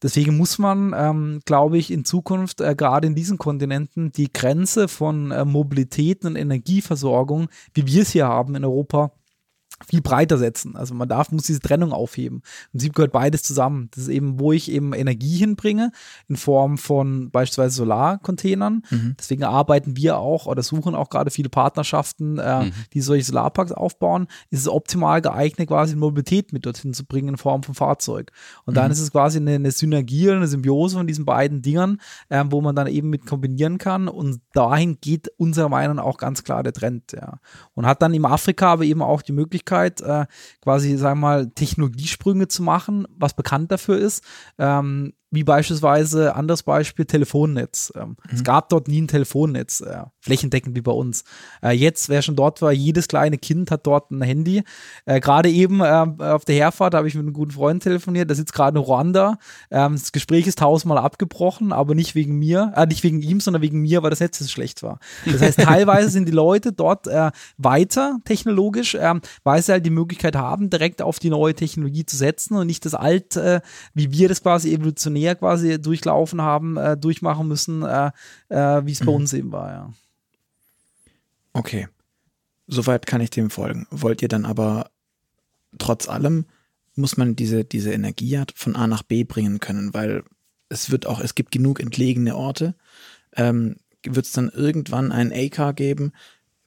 [0.02, 4.86] Deswegen muss man, ähm, glaube ich, in Zukunft äh, gerade in diesen Kontinenten die Grenze
[4.86, 9.12] von äh, Mobilität und Energieversorgung, wie wir es hier haben in Europa,
[9.86, 10.76] viel breiter setzen.
[10.76, 12.38] Also man darf, muss diese Trennung aufheben.
[12.38, 13.88] Im Prinzip gehört beides zusammen.
[13.92, 15.92] Das ist eben, wo ich eben Energie hinbringe,
[16.26, 18.82] in Form von beispielsweise Solarcontainern.
[18.90, 19.14] Mhm.
[19.18, 22.72] Deswegen arbeiten wir auch oder suchen auch gerade viele Partnerschaften, äh, mhm.
[22.92, 24.26] die solche Solarparks aufbauen.
[24.50, 28.32] Ist es optimal geeignet, quasi Mobilität mit dorthin zu bringen in Form von Fahrzeug.
[28.64, 28.92] Und dann mhm.
[28.92, 32.00] ist es quasi eine, eine, Synergie, eine Symbiose von diesen beiden Dingern,
[32.30, 34.08] äh, wo man dann eben mit kombinieren kann.
[34.08, 37.12] Und dahin geht unserer Meinung nach auch ganz klar der Trend.
[37.12, 37.38] Ja.
[37.74, 40.26] Und hat dann im Afrika aber eben auch die Möglichkeit, Möglichkeit, äh,
[40.62, 44.24] quasi, sagen wir mal, Technologiesprünge zu machen, was bekannt dafür ist.
[44.58, 47.92] Ähm, wie beispielsweise, anderes Beispiel, Telefonnetz.
[47.94, 48.16] Ähm, mhm.
[48.32, 51.24] Es gab dort nie ein Telefonnetz, äh, flächendeckend wie bei uns.
[51.62, 54.62] Äh, jetzt, wer schon dort war, jedes kleine Kind hat dort ein Handy.
[55.04, 58.36] Äh, Gerade eben äh, auf der Herfahrt habe ich mit einem guten Freund telefoniert, der
[58.36, 59.38] sitzt gerade in Ruanda.
[59.70, 63.62] Ähm, das Gespräch ist tausendmal abgebrochen, aber nicht wegen mir, äh, nicht wegen ihm, sondern
[63.62, 64.98] wegen mir, weil das Netz so schlecht war.
[65.26, 69.90] Das heißt, teilweise sind die Leute dort äh, weiter technologisch, ähm, weil sie halt die
[69.90, 73.60] Möglichkeit haben, direkt auf die neue Technologie zu setzen und nicht das alte,
[73.92, 78.10] wie wir das quasi evolutionär näher quasi durchlaufen haben, äh, durchmachen müssen, äh,
[78.48, 79.16] äh, wie es bei mhm.
[79.16, 79.92] uns eben war, ja.
[81.52, 81.88] Okay.
[82.66, 83.86] Soweit kann ich dem folgen.
[83.90, 84.90] Wollt ihr dann aber
[85.78, 86.46] trotz allem
[86.94, 90.24] muss man diese, diese Energie von A nach B bringen können, weil
[90.68, 92.74] es wird auch, es gibt genug entlegene Orte.
[93.36, 96.12] Ähm, wird es dann irgendwann einen A-Car geben,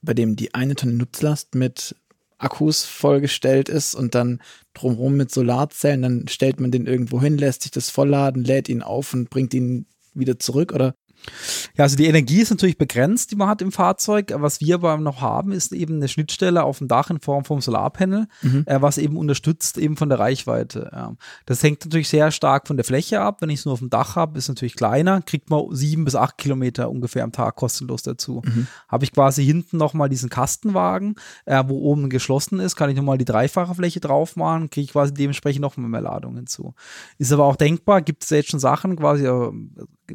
[0.02, 1.96] bei dem die eine Tonne Nutzlast mit
[2.42, 4.42] Akkus vollgestellt ist und dann
[4.74, 8.82] drumherum mit Solarzellen, dann stellt man den irgendwo hin, lässt sich das vollladen, lädt ihn
[8.82, 10.94] auf und bringt ihn wieder zurück oder
[11.78, 14.34] ja, also die Energie ist natürlich begrenzt, die man hat im Fahrzeug.
[14.36, 17.62] Was wir aber noch haben, ist eben eine Schnittstelle auf dem Dach in Form vom
[17.62, 18.64] Solarpanel, mhm.
[18.66, 20.90] äh, was eben unterstützt eben von der Reichweite.
[20.92, 21.16] Ja.
[21.46, 23.42] Das hängt natürlich sehr stark von der Fläche ab.
[23.42, 26.06] Wenn ich es nur auf dem Dach habe, ist es natürlich kleiner, kriegt man sieben
[26.06, 28.42] bis acht Kilometer ungefähr am Tag kostenlos dazu.
[28.46, 28.68] Mhm.
[28.88, 31.16] Habe ich quasi hinten nochmal diesen Kastenwagen,
[31.46, 34.92] äh, wo oben geschlossen ist, kann ich nochmal die dreifache Fläche drauf machen, kriege ich
[34.92, 36.74] quasi dementsprechend noch mehr Ladung hinzu.
[37.18, 39.52] Ist aber auch denkbar, gibt es jetzt schon Sachen, quasi äh,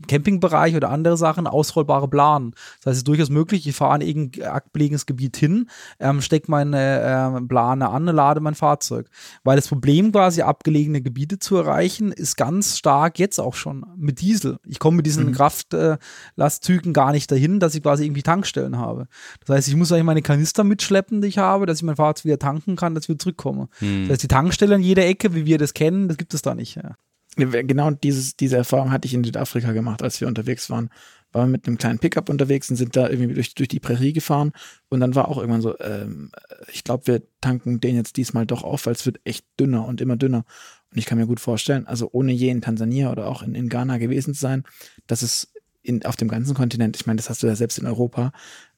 [0.00, 2.52] Campingbereich oder andere Sachen ausrollbare Planen.
[2.52, 5.68] Das heißt, es ist durchaus möglich, ich fahre in irgendein abgelegenes Gebiet hin,
[5.98, 9.08] ähm, stecke meine äh, Plane an, lade mein Fahrzeug.
[9.44, 14.20] Weil das Problem quasi abgelegene Gebiete zu erreichen, ist ganz stark jetzt auch schon mit
[14.20, 14.58] Diesel.
[14.66, 15.32] Ich komme mit diesen mhm.
[15.32, 19.08] Kraftlastzügen äh, gar nicht dahin, dass ich quasi irgendwie Tankstellen habe.
[19.44, 22.24] Das heißt, ich muss eigentlich meine Kanister mitschleppen, die ich habe, dass ich mein Fahrzeug
[22.24, 23.68] wieder tanken kann, dass ich wieder zurückkomme.
[23.80, 24.04] Mhm.
[24.04, 26.54] Das heißt, die Tankstelle an jeder Ecke, wie wir das kennen, das gibt es da
[26.54, 26.76] nicht.
[26.76, 26.96] Ja.
[27.36, 30.90] Genau dieses, diese Erfahrung hatte ich in Südafrika gemacht, als wir unterwegs waren.
[31.32, 34.14] Waren wir mit einem kleinen Pickup unterwegs und sind da irgendwie durch, durch die Prärie
[34.14, 34.52] gefahren.
[34.88, 36.32] Und dann war auch irgendwann so, ähm,
[36.72, 40.00] ich glaube, wir tanken den jetzt diesmal doch auf, weil es wird echt dünner und
[40.00, 40.46] immer dünner.
[40.90, 43.68] Und ich kann mir gut vorstellen, also ohne je in Tansania oder auch in, in
[43.68, 44.64] Ghana gewesen zu sein,
[45.06, 47.86] dass es in, auf dem ganzen Kontinent, ich meine, das hast du ja selbst in
[47.86, 48.32] Europa,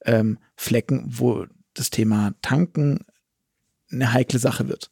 [0.05, 3.05] ähm, Flecken, wo das Thema Tanken
[3.91, 4.91] eine heikle Sache wird.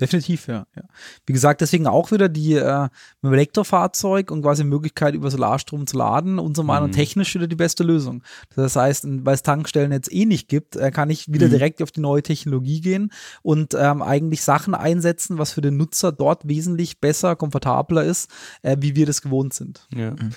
[0.00, 0.82] Definitiv, ja, ja.
[1.26, 2.82] Wie gesagt, deswegen auch wieder die äh,
[3.20, 6.94] mit dem Elektrofahrzeug und quasi Möglichkeit über Solarstrom zu laden, unserer Meinung mhm.
[6.94, 8.22] technisch wieder die beste Lösung.
[8.54, 11.52] Das heißt, weil es Tankstellen jetzt eh nicht gibt, äh, kann ich wieder mhm.
[11.52, 16.12] direkt auf die neue Technologie gehen und ähm, eigentlich Sachen einsetzen, was für den Nutzer
[16.12, 18.30] dort wesentlich besser, komfortabler ist,
[18.62, 19.88] äh, wie wir das gewohnt sind.
[19.92, 20.12] Ja.
[20.12, 20.30] Mhm.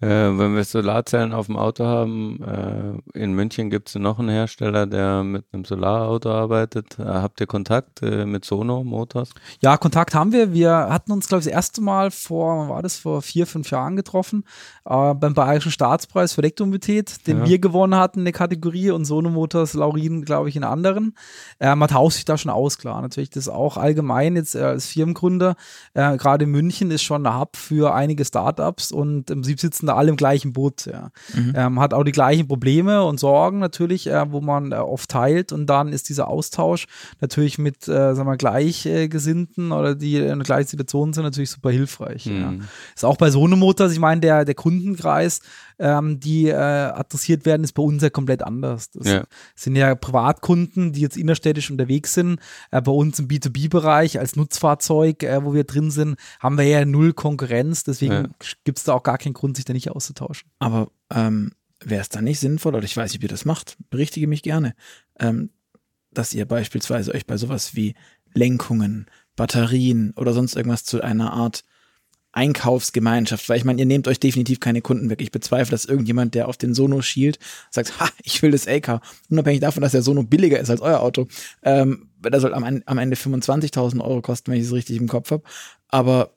[0.00, 4.28] Äh, wenn wir Solarzellen auf dem Auto haben, äh, in München gibt es noch einen
[4.28, 7.00] Hersteller, der mit einem Solarauto arbeitet.
[7.00, 9.30] Äh, habt ihr Kontakt äh, mit Sono Motors?
[9.60, 10.52] Ja, Kontakt haben wir.
[10.52, 13.96] Wir hatten uns, glaube ich, das erste Mal vor, war das, vor vier, fünf Jahren
[13.96, 14.44] getroffen,
[14.84, 17.46] äh, beim Bayerischen Staatspreis für Elektromobilität, den ja.
[17.46, 21.16] wir gewonnen hatten in der Kategorie und Sono Motors, Laurin, glaube ich, in anderen.
[21.58, 23.02] Äh, man tauscht sich da schon aus, klar.
[23.02, 25.56] Natürlich, das auch allgemein jetzt als Firmengründer,
[25.94, 30.10] gerade München ist schon ein Hub für einige Startups und im Prinzip sitzen da alle
[30.10, 30.86] im gleichen Boot.
[30.86, 31.10] Ja.
[31.34, 31.52] Mhm.
[31.56, 35.52] Ähm, hat auch die gleichen Probleme und Sorgen natürlich, äh, wo man äh, oft teilt
[35.52, 36.86] und dann ist dieser Austausch
[37.20, 41.70] natürlich mit, äh, sagen wir, Gleichgesinnten oder die in der gleichen Situation sind natürlich super
[41.70, 42.26] hilfreich.
[42.26, 42.40] Mhm.
[42.40, 42.54] Ja.
[42.94, 45.40] Ist auch bei so einem Motor, ich meine, der, der Kundenkreis,
[45.78, 48.90] ähm, die äh, adressiert werden, ist bei uns ja komplett anders.
[48.90, 49.24] Das ja.
[49.54, 52.40] sind ja Privatkunden, die jetzt innerstädtisch unterwegs sind.
[52.70, 56.84] Äh, bei uns im B2B-Bereich als Nutzfahrzeug, äh, wo wir drin sind, haben wir ja
[56.84, 57.84] null Konkurrenz.
[57.84, 58.28] Deswegen ja.
[58.64, 60.50] gibt es da auch gar keinen Grund, sich da nicht auszutauschen.
[60.58, 63.76] Aber ähm, wäre es dann nicht sinnvoll, oder ich weiß nicht, wie ihr das macht,
[63.90, 64.74] berichtige mich gerne,
[65.18, 65.50] ähm,
[66.10, 67.94] dass ihr beispielsweise euch bei sowas wie
[68.34, 69.06] Lenkungen,
[69.36, 71.62] Batterien oder sonst irgendwas zu einer Art
[72.38, 75.20] Einkaufsgemeinschaft, weil ich meine, ihr nehmt euch definitiv keine Kunden weg.
[75.20, 79.00] Ich bezweifle, dass irgendjemand, der auf den Sono schielt, sagt, ha, ich will das AK.
[79.28, 81.26] Unabhängig davon, dass der Sono billiger ist als euer Auto.
[81.64, 85.32] Ähm, der soll am, am Ende 25.000 Euro kosten, wenn ich es richtig im Kopf
[85.32, 85.42] habe.
[85.88, 86.30] Aber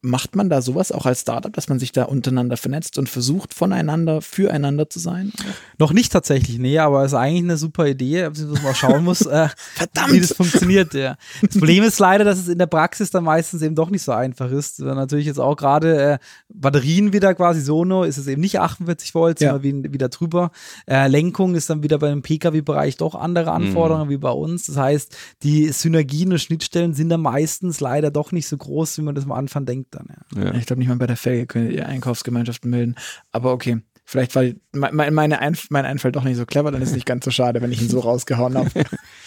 [0.00, 3.52] Macht man da sowas auch als Startup, dass man sich da untereinander vernetzt und versucht,
[3.52, 5.32] voneinander, füreinander zu sein?
[5.76, 9.02] Noch nicht tatsächlich, nee, aber es ist eigentlich eine super Idee, ob man mal schauen
[9.02, 10.12] muss, äh, Verdammt.
[10.12, 10.94] wie das funktioniert.
[10.94, 11.16] Ja.
[11.42, 14.12] Das Problem ist leider, dass es in der Praxis dann meistens eben doch nicht so
[14.12, 14.78] einfach ist.
[14.78, 16.18] Natürlich jetzt auch gerade äh,
[16.48, 19.92] Batterien wieder quasi Sono, ist es eben nicht 48 Volt, sondern ja.
[19.92, 20.52] wieder drüber.
[20.86, 24.12] Äh, Lenkung ist dann wieder beim Pkw-Bereich doch andere Anforderungen mhm.
[24.12, 24.66] wie bei uns.
[24.66, 29.02] Das heißt, die Synergien und Schnittstellen sind dann meistens leider doch nicht so groß, wie
[29.02, 30.44] man das am Anfang denkt dann, ja.
[30.44, 30.54] ja.
[30.54, 32.94] Ich glaube nicht mal bei der Felge könnt ihr Einkaufsgemeinschaften melden.
[33.32, 33.80] Aber okay.
[34.04, 37.26] Vielleicht war meine Einf mein Einfall doch nicht so clever, dann ist es nicht ganz
[37.26, 38.70] so schade, wenn ich ihn so rausgehauen habe.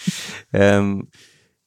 [0.52, 1.06] ähm,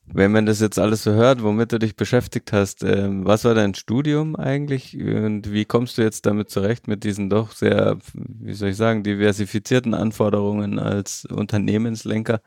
[0.08, 3.56] wenn man das jetzt alles so hört, womit du dich beschäftigt hast, ähm, was war
[3.56, 8.54] dein Studium eigentlich und wie kommst du jetzt damit zurecht mit diesen doch sehr, wie
[8.54, 12.42] soll ich sagen, diversifizierten Anforderungen als Unternehmenslenker?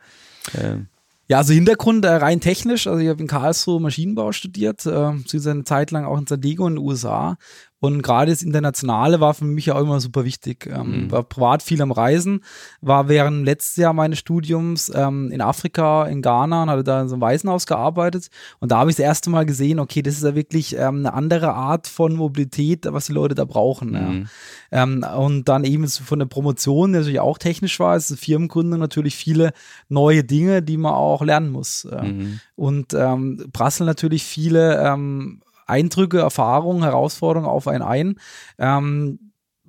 [0.54, 0.88] Ähm.
[1.30, 2.86] Ja, also Hintergrund äh, rein technisch.
[2.86, 5.12] Also ich habe in Karlsruhe Maschinenbau studiert, äh,
[5.50, 7.36] eine Zeit lang auch in San Diego in den USA
[7.80, 10.66] und gerade das Internationale war für mich auch immer super wichtig.
[10.66, 11.10] Ähm, mhm.
[11.12, 12.42] War privat viel am Reisen,
[12.80, 17.08] war während letztes Jahr meines Studiums ähm, in Afrika, in Ghana und hatte da in
[17.08, 18.28] so einem Waisenhaus gearbeitet.
[18.58, 21.14] Und da habe ich das erste Mal gesehen, okay, das ist ja wirklich ähm, eine
[21.14, 23.90] andere Art von Mobilität, was die Leute da brauchen.
[23.90, 24.28] Mhm.
[24.72, 24.82] Ja.
[24.82, 29.14] Ähm, und dann eben von der Promotion, die natürlich auch technisch war, ist Firmengründung natürlich
[29.14, 29.52] viele
[29.88, 31.86] neue Dinge, die man auch lernen muss.
[31.90, 32.40] Mhm.
[32.56, 38.14] Und ähm, prasseln natürlich viele ähm, Eindrücke, Erfahrungen, Herausforderungen auf einen ein.
[38.58, 39.18] Ähm,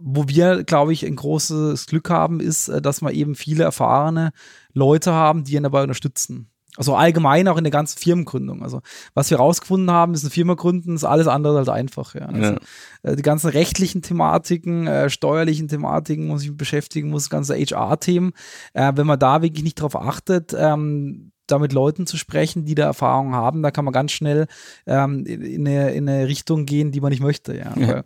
[0.02, 4.32] wo wir, glaube ich, ein großes Glück haben, ist, äh, dass wir eben viele erfahrene
[4.74, 6.50] Leute haben, die ihn dabei unterstützen.
[6.78, 8.64] Also allgemein auch in der ganzen Firmengründung.
[8.64, 8.82] Also
[9.14, 12.16] was wir rausgefunden haben, ist eine Firma gründen, ist alles andere als einfach.
[12.16, 12.28] Ja.
[12.28, 12.60] Also, ja.
[13.04, 18.32] Äh, die ganzen rechtlichen Thematiken, äh, steuerlichen Thematiken muss ich beschäftigen, muss ganze HR-Themen.
[18.74, 22.76] Äh, wenn man da wirklich nicht drauf achtet, ähm, da mit Leuten zu sprechen, die
[22.76, 24.48] da Erfahrung haben, da kann man ganz schnell
[24.86, 27.56] ähm, in, eine, in eine Richtung gehen, die man nicht möchte.
[27.58, 27.74] Ja.
[27.78, 28.04] ja.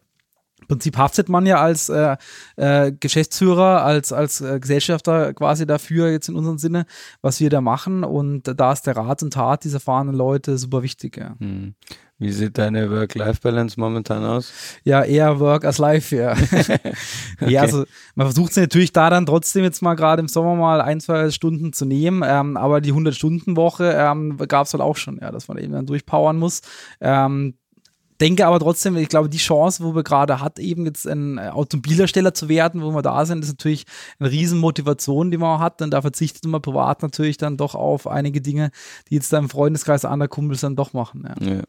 [0.63, 2.15] Im Prinzip haftet man ja als äh,
[2.55, 6.85] äh, Geschäftsführer, als, als äh, Gesellschafter quasi dafür, jetzt in unserem Sinne,
[7.21, 8.05] was wir da machen.
[8.05, 11.17] Und da ist der Rat und Tat dieser erfahrenen Leute super wichtig.
[11.17, 11.35] Ja.
[11.37, 11.75] Hm.
[12.23, 14.53] Wie sieht deine Work-Life-Balance momentan aus?
[14.85, 16.31] Ja, eher Work as Life, ja.
[16.31, 16.79] okay.
[17.51, 17.83] Ja, also
[18.15, 21.29] man versucht es natürlich da dann trotzdem jetzt mal gerade im Sommer mal ein, zwei
[21.31, 25.49] Stunden zu nehmen, ähm, aber die 100-Stunden-Woche ähm, gab es halt auch schon, ja, dass
[25.49, 26.61] man eben dann durchpowern muss.
[27.01, 27.55] Ähm,
[28.23, 32.33] denke aber trotzdem, ich glaube, die Chance, wo wir gerade hat, eben jetzt ein Automobilhersteller
[32.33, 33.85] zu werden, wo wir da sind, ist natürlich
[34.17, 35.81] eine riesen Motivation, die man hat.
[35.81, 38.71] Und da verzichtet man privat natürlich dann doch auf einige Dinge,
[39.09, 41.27] die jetzt da im Freundeskreis anderer Kumpels dann doch machen.
[41.27, 41.55] Ja.
[41.55, 41.61] ja.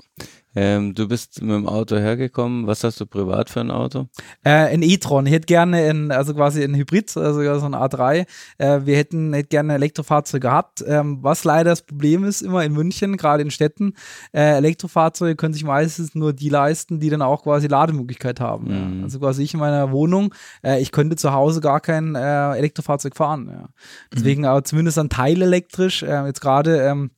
[0.57, 2.67] Ähm, du bist mit dem Auto hergekommen.
[2.67, 4.07] Was hast du privat für ein Auto?
[4.45, 5.27] Äh, ein e-tron.
[5.27, 8.27] Ich hätte gerne ein, also quasi ein Hybrid, also so ein A3.
[8.59, 10.85] Äh, wir hätten hätte gerne ein Elektrofahrzeug gehabt.
[10.87, 13.95] Ähm, was leider das Problem ist, immer in München, gerade in Städten,
[14.33, 18.99] äh, Elektrofahrzeuge können sich meistens nur die leisten, die dann auch quasi Lademöglichkeit haben.
[18.99, 19.05] Mhm.
[19.05, 23.17] Also quasi ich in meiner Wohnung, äh, ich könnte zu Hause gar kein äh, Elektrofahrzeug
[23.17, 23.51] fahren.
[23.53, 23.69] Ja.
[24.13, 24.49] Deswegen mhm.
[24.49, 26.03] aber zumindest ein Teil elektrisch.
[26.03, 27.11] Äh, jetzt gerade ähm,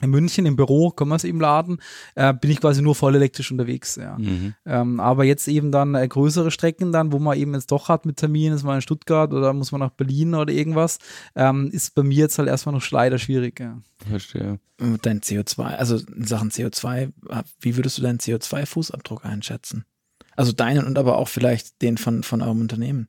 [0.00, 1.78] in München im Büro können wir es eben laden,
[2.14, 3.96] äh, bin ich quasi nur voll elektrisch unterwegs.
[3.96, 4.16] Ja.
[4.18, 4.54] Mhm.
[4.64, 8.06] Ähm, aber jetzt eben dann äh, größere Strecken dann, wo man eben jetzt doch hat
[8.06, 10.98] mit Terminen, ist man in Stuttgart oder muss man nach Berlin oder irgendwas,
[11.34, 13.60] ähm, ist bei mir jetzt halt erstmal noch leider schwierig.
[13.60, 13.78] Ja.
[14.08, 14.60] Verstehe.
[15.02, 17.10] Dein CO2, also in Sachen CO2,
[17.60, 19.84] wie würdest du deinen CO2-Fußabdruck einschätzen?
[20.36, 23.08] Also deinen und aber auch vielleicht den von, von eurem Unternehmen.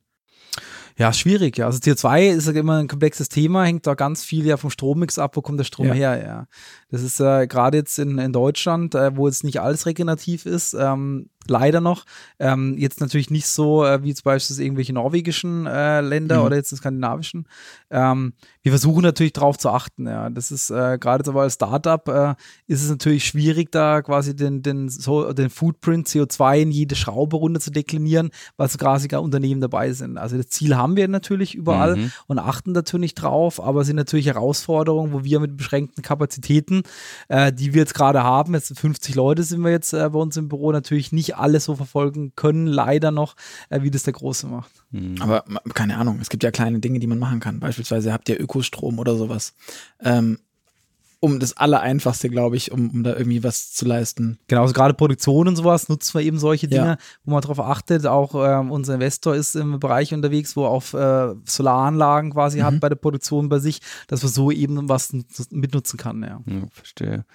[0.98, 1.66] Ja, schwierig, ja.
[1.66, 5.18] Also CO2 ist ja immer ein komplexes Thema, hängt da ganz viel ja vom Strommix
[5.18, 5.94] ab, wo kommt der Strom ja.
[5.94, 6.46] her, ja.
[6.90, 10.74] Das ist äh, gerade jetzt in, in Deutschland, äh, wo jetzt nicht alles regenerativ ist,
[10.74, 12.04] ähm, leider noch.
[12.38, 16.46] Ähm, jetzt natürlich nicht so äh, wie zum Beispiel irgendwelche norwegischen äh, Länder mhm.
[16.46, 17.46] oder jetzt in skandinavischen.
[17.90, 20.06] Ähm, wir versuchen natürlich darauf zu achten.
[20.06, 20.30] Ja.
[20.30, 22.34] Das ist äh, gerade so als Startup äh,
[22.66, 27.36] ist es natürlich schwierig, da quasi den, den, so, den Footprint CO2 in jede Schraube
[27.36, 30.18] runter zu deklinieren, weil so quasi gar Unternehmen dabei sind.
[30.18, 32.12] Also das Ziel haben wir natürlich überall mhm.
[32.26, 36.82] und achten natürlich drauf, aber es sind natürlich Herausforderungen, wo wir mit beschränkten Kapazitäten,
[37.28, 40.36] äh, die wir jetzt gerade haben, jetzt 50 Leute sind wir jetzt äh, bei uns
[40.36, 43.36] im Büro, natürlich nicht alles so verfolgen können, leider noch,
[43.68, 44.70] äh, wie das der Große macht.
[44.90, 45.16] Mhm.
[45.20, 47.60] Aber keine Ahnung, es gibt ja kleine Dinge, die man machen kann.
[47.60, 49.54] Beispielsweise habt ihr Ökostrom oder sowas.
[50.00, 50.38] Ähm,
[51.20, 54.38] um das Allereinfachste, glaube ich, um, um da irgendwie was zu leisten.
[54.48, 56.96] Genau, also gerade Produktion und sowas nutzen wir eben solche Dinge, ja.
[57.24, 58.06] wo man darauf achtet.
[58.06, 62.64] Auch ähm, unser Investor ist im Bereich unterwegs, wo er auf äh, Solaranlagen quasi mhm.
[62.64, 65.12] hat bei der Produktion bei sich, dass man so eben was
[65.50, 66.22] mitnutzen kann.
[66.22, 67.26] Ja, ja verstehe.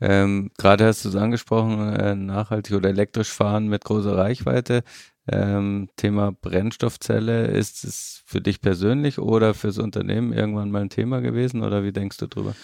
[0.00, 4.82] Ähm, Gerade hast du es angesprochen, äh, nachhaltig oder elektrisch fahren mit großer Reichweite.
[5.30, 11.20] Ähm, Thema Brennstoffzelle, ist es für dich persönlich oder fürs Unternehmen irgendwann mal ein Thema
[11.20, 12.54] gewesen oder wie denkst du drüber?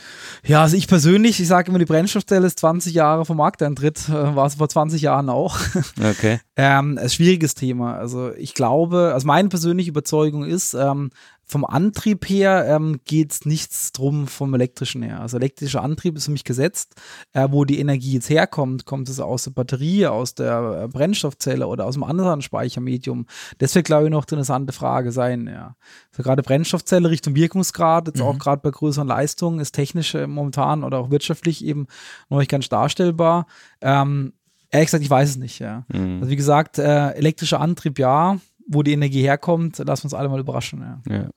[0.46, 4.34] Ja, also ich persönlich, ich sage immer, die Brennstoffzelle ist 20 Jahre vom Markteintritt, äh,
[4.34, 5.58] war es vor 20 Jahren auch.
[6.02, 6.40] Okay.
[6.56, 7.96] ähm, ein schwieriges Thema.
[7.96, 11.10] Also ich glaube, also meine persönliche Überzeugung ist, ähm,
[11.46, 15.20] vom Antrieb her ähm, geht es nichts drum vom elektrischen her.
[15.20, 16.94] Also elektrischer Antrieb ist für mich gesetzt.
[17.32, 21.66] Äh, wo die Energie jetzt herkommt, kommt es aus der Batterie, aus der äh, Brennstoffzelle
[21.66, 23.26] oder aus einem anderen Speichermedium.
[23.58, 25.46] Das wird, glaube ich, noch eine interessante Frage sein.
[25.46, 25.76] Ja.
[26.10, 28.24] Also gerade Brennstoffzelle Richtung Wirkungsgrad, jetzt mhm.
[28.24, 31.86] auch gerade bei größeren Leistungen, ist technisch äh, momentan oder auch wirtschaftlich eben
[32.30, 33.46] noch nicht ganz darstellbar.
[33.80, 34.32] Ähm,
[34.70, 35.58] ehrlich gesagt, ich weiß es nicht.
[35.58, 35.84] Ja.
[35.88, 36.18] Mhm.
[36.20, 40.28] Also wie gesagt, äh, elektrischer Antrieb ja wo die Energie herkommt, lassen wir uns alle
[40.28, 40.80] mal überraschen.
[40.80, 41.14] Ja.
[41.14, 41.30] ja.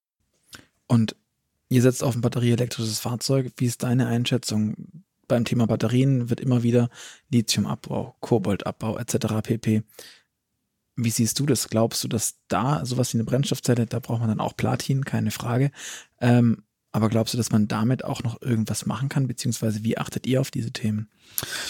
[0.88, 1.16] Und
[1.70, 3.52] ihr setzt auf ein batterieelektrisches Fahrzeug.
[3.58, 4.76] Wie ist deine Einschätzung?
[5.28, 6.90] Beim Thema Batterien wird immer wieder
[7.30, 9.42] Lithiumabbau, Kobaltabbau etc.
[9.44, 9.84] pp.
[10.96, 11.70] Wie siehst du das?
[11.70, 15.32] Glaubst du, dass da sowas wie eine Brennstoffzelle, da braucht man dann auch Platin, keine
[15.32, 15.72] Frage.
[16.22, 19.28] Ähm, aber glaubst du, dass man damit auch noch irgendwas machen kann?
[19.28, 21.10] Beziehungsweise wie achtet ihr auf diese Themen?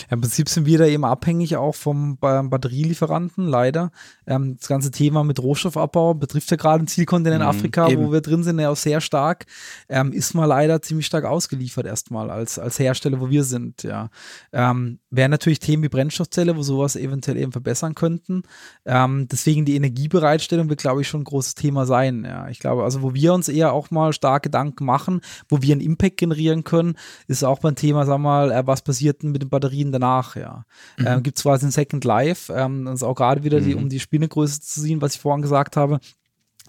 [0.09, 3.91] Im Prinzip sind wir da eben abhängig auch vom Batterielieferanten, leider.
[4.25, 8.05] Ähm, das ganze Thema mit Rohstoffabbau betrifft ja gerade den Zielkontinent mhm, Afrika, eben.
[8.05, 9.45] wo wir drin sind, ja auch sehr stark.
[9.89, 14.09] Ähm, ist mal leider ziemlich stark ausgeliefert erstmal als, als Hersteller, wo wir sind, ja.
[14.53, 18.43] Ähm, Wären natürlich Themen wie Brennstoffzelle, wo sowas eventuell eben verbessern könnten.
[18.85, 22.47] Ähm, deswegen die Energiebereitstellung wird, glaube ich, schon ein großes Thema sein, ja.
[22.49, 25.81] Ich glaube, also wo wir uns eher auch mal stark Gedanken machen, wo wir einen
[25.81, 26.95] Impact generieren können,
[27.27, 30.63] ist auch beim Thema, sag mal, äh, was passiert denn mit dem Batterien danach, ja.
[30.97, 31.07] Mhm.
[31.07, 33.83] Ähm, Gibt es quasi ein Second Life, ähm, das ist auch gerade wieder, die, mhm.
[33.83, 35.99] um die Spinnegröße zu sehen, was ich vorhin gesagt habe.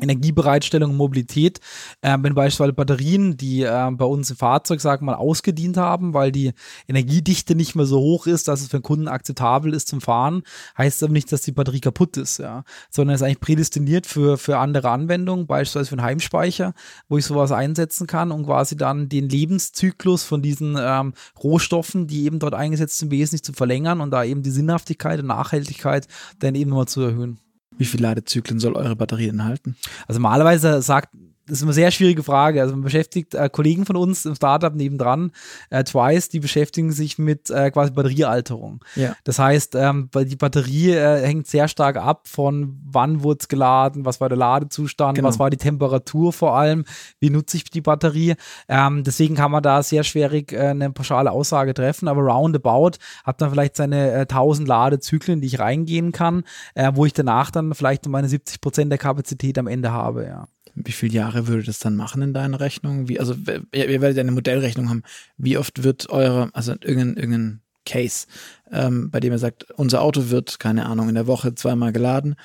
[0.00, 1.60] Energiebereitstellung Mobilität.
[2.00, 6.32] Äh, wenn beispielsweise Batterien, die äh, bei uns im Fahrzeug, wir mal, ausgedient haben, weil
[6.32, 6.52] die
[6.86, 10.42] Energiedichte nicht mehr so hoch ist, dass es für den Kunden akzeptabel ist zum Fahren,
[10.76, 12.64] heißt aber nicht, dass die Batterie kaputt ist, ja.
[12.90, 16.74] Sondern ist eigentlich prädestiniert für, für andere Anwendungen, beispielsweise für einen Heimspeicher,
[17.08, 22.24] wo ich sowas einsetzen kann und quasi dann den Lebenszyklus von diesen ähm, Rohstoffen, die
[22.24, 26.06] eben dort eingesetzt sind, wesentlich zu verlängern und da eben die Sinnhaftigkeit und Nachhaltigkeit
[26.38, 27.40] dann eben mal zu erhöhen.
[27.78, 29.76] Wie viele Ladezyklen soll eure Batterie enthalten?
[30.06, 31.14] Also normalerweise sagt
[31.48, 32.60] das ist eine sehr schwierige Frage.
[32.60, 35.32] Also man beschäftigt äh, Kollegen von uns im Startup nebendran,
[35.70, 38.84] äh, Twice, die beschäftigen sich mit äh, quasi Batteriealterung.
[38.94, 39.16] Ja.
[39.24, 44.04] Das heißt, ähm, die Batterie äh, hängt sehr stark ab von wann wurde es geladen,
[44.04, 45.28] was war der Ladezustand, genau.
[45.28, 46.84] was war die Temperatur vor allem,
[47.18, 48.34] wie nutze ich die Batterie.
[48.68, 53.40] Ähm, deswegen kann man da sehr schwierig äh, eine pauschale Aussage treffen, aber roundabout hat
[53.40, 56.44] man vielleicht seine äh, 1000 Ladezyklen, die ich reingehen kann,
[56.74, 60.46] äh, wo ich danach dann vielleicht meine 70 Prozent der Kapazität am Ende habe, ja.
[60.84, 63.08] Wie viele Jahre würde das dann machen in deiner Rechnung?
[63.08, 63.34] Wie, also
[63.72, 65.02] ihr, ihr werdet ja eine Modellrechnung haben.
[65.36, 68.26] Wie oft wird eure, also irgendein, irgendein Case,
[68.70, 72.36] ähm, bei dem er sagt, unser Auto wird, keine Ahnung, in der Woche zweimal geladen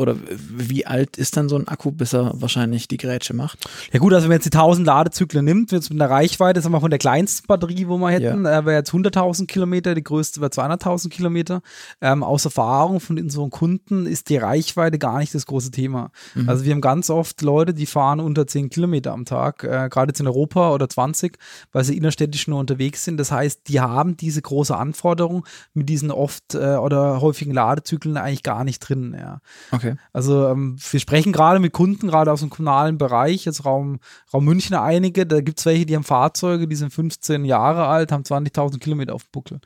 [0.00, 3.58] oder wie alt ist dann so ein Akku, bis er wahrscheinlich die Grätsche macht?
[3.92, 6.74] Ja gut, also wenn man jetzt die 1000 Ladezyklen nimmt, jetzt mit einer Reichweite, sagen
[6.74, 8.60] wir von der kleinsten Batterie, wo wir hätten, ja.
[8.60, 11.60] äh, wäre jetzt 100.000 Kilometer, die größte wäre 200.000 Kilometer.
[12.00, 16.10] Ähm, aus Erfahrung von unseren Kunden ist die Reichweite gar nicht das große Thema.
[16.34, 16.48] Mhm.
[16.48, 20.10] Also wir haben ganz oft Leute, die fahren unter 10 Kilometer am Tag, äh, gerade
[20.10, 21.36] jetzt in Europa oder 20,
[21.72, 23.18] weil sie innerstädtisch nur unterwegs sind.
[23.18, 25.44] Das heißt, die haben diese große Anforderung
[25.74, 29.14] mit diesen oft äh, oder häufigen Ladezyklen eigentlich gar nicht drin.
[29.18, 29.40] Ja.
[29.72, 29.89] Okay.
[29.92, 30.00] Okay.
[30.12, 34.00] Also ähm, wir sprechen gerade mit Kunden, gerade aus dem kommunalen Bereich, jetzt Raum,
[34.32, 38.12] Raum München einige, da gibt es welche, die haben Fahrzeuge, die sind 15 Jahre alt,
[38.12, 39.60] haben 20.000 Kilometer auf dem Buckel.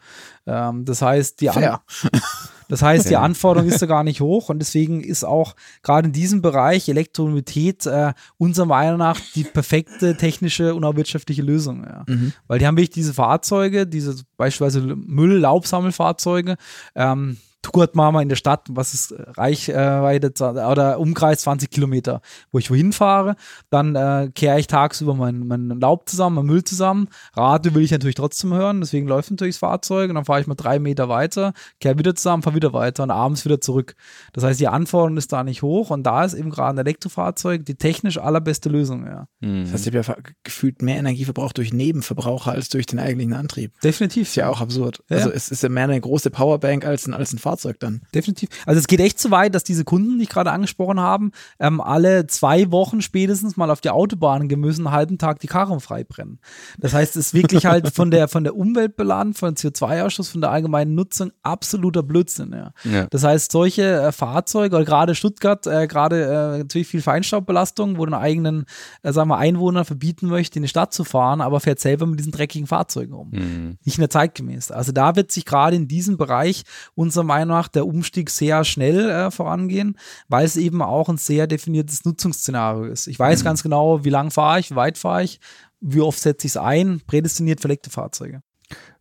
[0.47, 1.79] Ähm, das heißt, die An
[2.68, 6.12] Das heißt, die Anforderung ist da gar nicht hoch und deswegen ist auch gerade in
[6.12, 11.85] diesem Bereich Elektromobilität äh, unserer Meinung nach die perfekte technische und auch wirtschaftliche Lösung.
[11.85, 12.05] Ja.
[12.07, 12.33] Mhm.
[12.47, 16.57] Weil die haben wirklich diese Fahrzeuge, diese beispielsweise Müll-Laubsammelfahrzeuge,
[16.95, 20.33] ähm, Tourtmama in der Stadt, was ist Reichweite
[20.71, 22.21] oder Umkreis 20 Kilometer,
[22.53, 23.37] wo ich wohin fahre.
[23.71, 27.09] Dann äh, kehre ich tagsüber mein, mein Laub zusammen, mein Müll zusammen.
[27.35, 30.47] Radio will ich natürlich trotzdem hören, deswegen läuft natürlich das Fahrzeug und dann fahre ich
[30.47, 33.95] mal drei Meter weiter, kehre wieder zusammen, fahre wieder weiter und abends wieder zurück.
[34.33, 37.65] Das heißt, die Anforderung ist da nicht hoch und da ist eben gerade ein Elektrofahrzeug
[37.65, 39.07] die technisch allerbeste Lösung.
[39.07, 39.27] Ja.
[39.41, 39.65] Mhm.
[39.65, 43.33] Das heißt, ich habe ja gefühlt mehr Energie verbraucht durch Nebenverbraucher als durch den eigentlichen
[43.33, 43.73] Antrieb.
[43.81, 44.29] Definitiv.
[44.29, 45.03] Ist ja auch absurd.
[45.09, 45.17] Ja.
[45.17, 47.54] Also es ist ja mehr eine große Powerbank als ein, als ein Fahrzeug.
[47.55, 48.03] Fahrzeug dann.
[48.15, 48.49] Definitiv.
[48.67, 51.81] Also es geht echt so weit, dass diese Kunden, die ich gerade angesprochen habe, ähm,
[51.81, 55.81] alle zwei Wochen spätestens mal auf die Autobahn gehen müssen, einen halben Tag die Karren
[55.81, 56.41] freibrennen.
[56.79, 60.51] Das heißt, es ist wirklich halt von der, von der Umweltbelan, von CO2-Ausstoß, von der
[60.51, 62.53] allgemeinen Nutzung absoluter Blödsinn.
[62.53, 62.73] Ja.
[62.85, 63.07] ja.
[63.07, 68.05] Das heißt, solche äh, Fahrzeuge, oder gerade Stuttgart, äh, gerade äh, natürlich viel Feinstaubbelastung, wo
[68.05, 68.65] den eigenen,
[69.03, 72.19] äh, sagen wir, Einwohner verbieten möchte, in die Stadt zu fahren, aber fährt selber mit
[72.19, 73.31] diesen dreckigen Fahrzeugen um.
[73.31, 73.79] Mhm.
[73.85, 74.71] Nicht mehr zeitgemäß.
[74.71, 79.09] Also da wird sich gerade in diesem Bereich unserer Meinung nach der Umstieg sehr schnell
[79.09, 83.07] äh, vorangehen, weil es eben auch ein sehr definiertes Nutzungsszenario ist.
[83.07, 83.45] Ich weiß mhm.
[83.45, 85.41] ganz genau, wie lang fahre ich, wie weit fahre ich,
[85.81, 88.43] wie oft setze ich es ein, prädestiniert verlegte Fahrzeuge.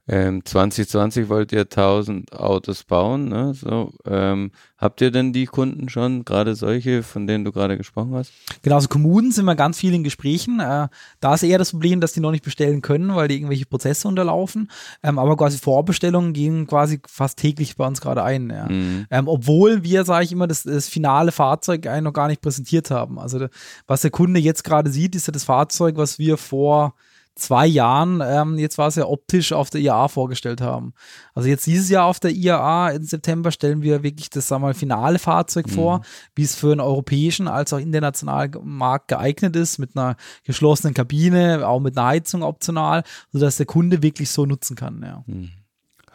[0.05, 3.29] Ähm, 2020 wollt ihr 1000 Autos bauen.
[3.29, 3.53] Ne?
[3.53, 8.13] So, ähm, habt ihr denn die Kunden schon, gerade solche, von denen du gerade gesprochen
[8.13, 8.33] hast?
[8.63, 10.59] Genau, also Kommunen sind wir ganz viel in Gesprächen.
[10.59, 10.89] Äh,
[11.21, 14.09] da ist eher das Problem, dass die noch nicht bestellen können, weil die irgendwelche Prozesse
[14.09, 14.69] unterlaufen.
[15.03, 18.49] Ähm, aber quasi Vorbestellungen gehen quasi fast täglich bei uns gerade ein.
[18.49, 18.67] Ja.
[18.67, 19.05] Mhm.
[19.09, 22.91] Ähm, obwohl wir, sage ich immer, das, das finale Fahrzeug eigentlich noch gar nicht präsentiert
[22.91, 23.19] haben.
[23.19, 23.47] Also
[23.87, 26.93] was der Kunde jetzt gerade sieht, ist ja das Fahrzeug, was wir vor
[27.35, 30.93] zwei Jahren, ähm, jetzt war es ja optisch auf der IAA vorgestellt haben.
[31.33, 34.67] Also jetzt dieses Jahr auf der IAA im September stellen wir wirklich das, sagen wir
[34.67, 35.71] mal, finale Fahrzeug mhm.
[35.71, 36.01] vor,
[36.35, 41.67] wie es für einen europäischen als auch internationalen Markt geeignet ist, mit einer geschlossenen Kabine,
[41.67, 45.23] auch mit einer Heizung optional, sodass der Kunde wirklich so nutzen kann, ja.
[45.25, 45.51] Mhm.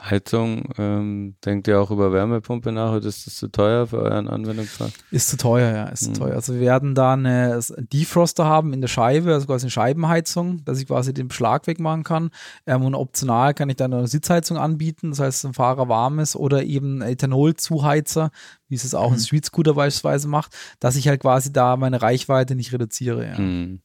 [0.00, 4.28] Heizung, ähm, denkt ihr auch über Wärmepumpe nach oder ist das zu teuer für euren
[4.28, 4.90] Anwendungsfall?
[5.10, 6.14] Ist zu teuer, ja, ist mhm.
[6.14, 6.34] zu teuer.
[6.34, 10.80] Also wir werden da eine Defroster haben in der Scheibe, also quasi eine Scheibenheizung, dass
[10.80, 12.30] ich quasi den Beschlag wegmachen kann.
[12.66, 16.36] Ähm, und optional kann ich dann eine Sitzheizung anbieten, das heißt, ein Fahrer warm ist
[16.36, 18.30] oder eben Ethanol-Zuheizer,
[18.68, 19.16] wie es es auch mhm.
[19.16, 23.26] ein Street Scooter beispielsweise macht, dass ich halt quasi da meine Reichweite nicht reduziere.
[23.26, 23.38] Ja.
[23.38, 23.80] Mhm.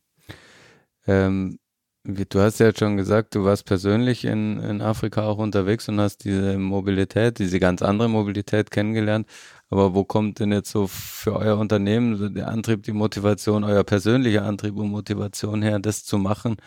[1.05, 1.59] Ähm,
[2.05, 6.25] Du hast ja schon gesagt, du warst persönlich in, in Afrika auch unterwegs und hast
[6.25, 9.25] diese Mobilität, diese ganz andere Mobilität kennengelernt.
[9.69, 14.43] Aber wo kommt denn jetzt so für euer Unternehmen der Antrieb, die Motivation, euer persönlicher
[14.43, 16.57] Antrieb und Motivation her, das zu machen?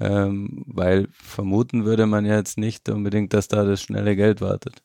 [0.00, 4.82] Ähm, weil vermuten würde man ja jetzt nicht unbedingt, dass da das schnelle Geld wartet.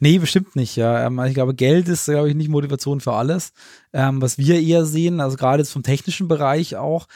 [0.00, 1.06] Nee, bestimmt nicht, ja.
[1.06, 3.52] Ähm, ich glaube, Geld ist, glaube ich, nicht Motivation für alles.
[3.92, 7.06] Ähm, was wir eher sehen, also gerade jetzt vom technischen Bereich auch,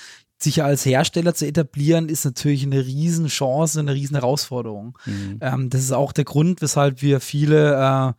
[0.42, 4.98] sich als Hersteller zu etablieren, ist natürlich eine Riesenchance, eine riesen Herausforderung.
[5.06, 5.38] Mhm.
[5.40, 8.12] Ähm, das ist auch der Grund, weshalb wir viele äh,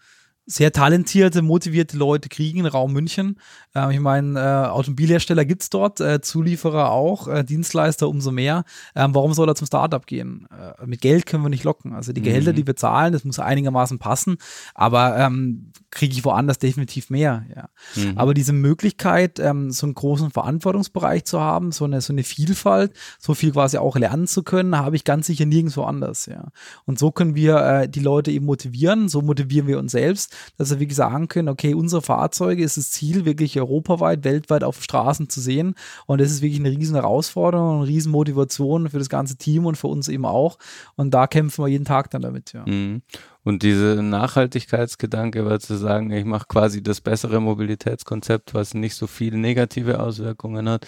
[0.46, 3.40] sehr talentierte, motivierte Leute kriegen, Raum München.
[3.76, 8.66] Ähm, ich meine, äh, Automobilhersteller gibt's dort, äh, Zulieferer auch, äh, Dienstleister umso mehr.
[8.96, 10.48] Ähm, warum soll er zum Startup gehen?
[10.52, 11.94] Äh, mit Geld können wir nicht locken.
[11.94, 12.58] Also die Gehälter, mhm.
[12.58, 14.38] die wir zahlen, das muss einigermaßen passen,
[14.76, 17.46] aber ähm, kriege ich woanders definitiv mehr.
[17.56, 17.70] Ja.
[17.96, 18.18] Mhm.
[18.18, 22.94] Aber diese Möglichkeit, ähm, so einen großen Verantwortungsbereich zu haben, so eine, so eine Vielfalt,
[23.20, 26.26] so viel quasi auch lernen zu können, habe ich ganz sicher nirgendwo anders.
[26.26, 26.50] Ja.
[26.86, 30.72] Und so können wir äh, die Leute eben motivieren, so motivieren wir uns selbst dass
[30.72, 35.30] wir wirklich sagen können, okay, unsere Fahrzeuge ist das Ziel, wirklich europaweit, weltweit auf Straßen
[35.30, 35.76] zu sehen.
[36.06, 39.76] Und das ist wirklich eine riesen Herausforderung, eine riesen Motivation für das ganze Team und
[39.76, 40.58] für uns eben auch.
[40.96, 42.66] Und da kämpfen wir jeden Tag dann damit, ja.
[42.66, 43.02] Mhm.
[43.44, 49.06] Und diese Nachhaltigkeitsgedanke war zu sagen, ich mache quasi das bessere Mobilitätskonzept, was nicht so
[49.08, 50.88] viele negative Auswirkungen hat.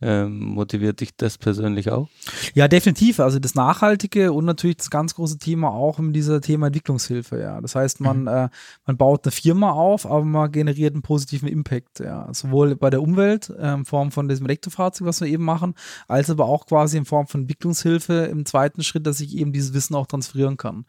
[0.00, 2.08] Ähm, motiviert dich das persönlich auch?
[2.54, 3.20] Ja, definitiv.
[3.20, 7.40] Also das Nachhaltige und natürlich das ganz große Thema auch in dieser Thema Entwicklungshilfe.
[7.40, 8.28] Ja, das heißt, man mhm.
[8.28, 8.48] äh,
[8.86, 12.00] man baut eine Firma auf, aber man generiert einen positiven Impact.
[12.00, 15.74] Ja, sowohl bei der Umwelt äh, in Form von diesem Elektrofahrzeug, was wir eben machen,
[16.08, 19.74] als aber auch quasi in Form von Entwicklungshilfe im zweiten Schritt, dass ich eben dieses
[19.74, 20.86] Wissen auch transferieren kann.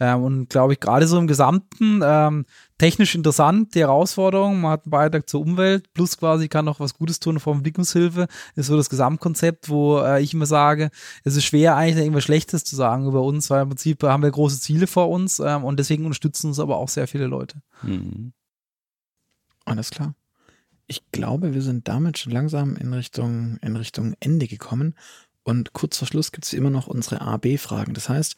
[0.00, 2.46] Ähm, und glaube ich gerade so im Gesamten ähm,
[2.78, 4.60] technisch interessant, die Herausforderung.
[4.60, 7.56] Man hat einen Beitrag zur Umwelt, plus quasi kann auch was Gutes tun in Form
[7.56, 8.26] von Entwicklungshilfe.
[8.54, 10.90] ist so das Gesamtkonzept, wo äh, ich immer sage,
[11.24, 14.30] es ist schwer eigentlich irgendwas Schlechtes zu sagen über uns, weil im Prinzip haben wir
[14.30, 17.62] große Ziele vor uns ähm, und deswegen unterstützen uns aber auch sehr viele Leute.
[17.82, 18.32] Mhm.
[19.64, 20.14] Alles klar.
[20.86, 24.94] Ich glaube, wir sind damit schon langsam in Richtung, in Richtung Ende gekommen.
[25.42, 27.94] Und kurz vor Schluss gibt es immer noch unsere A-B-Fragen.
[27.94, 28.36] Das heißt,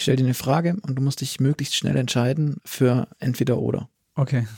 [0.00, 3.90] ich stelle dir eine Frage und du musst dich möglichst schnell entscheiden für entweder oder.
[4.14, 4.48] Okay.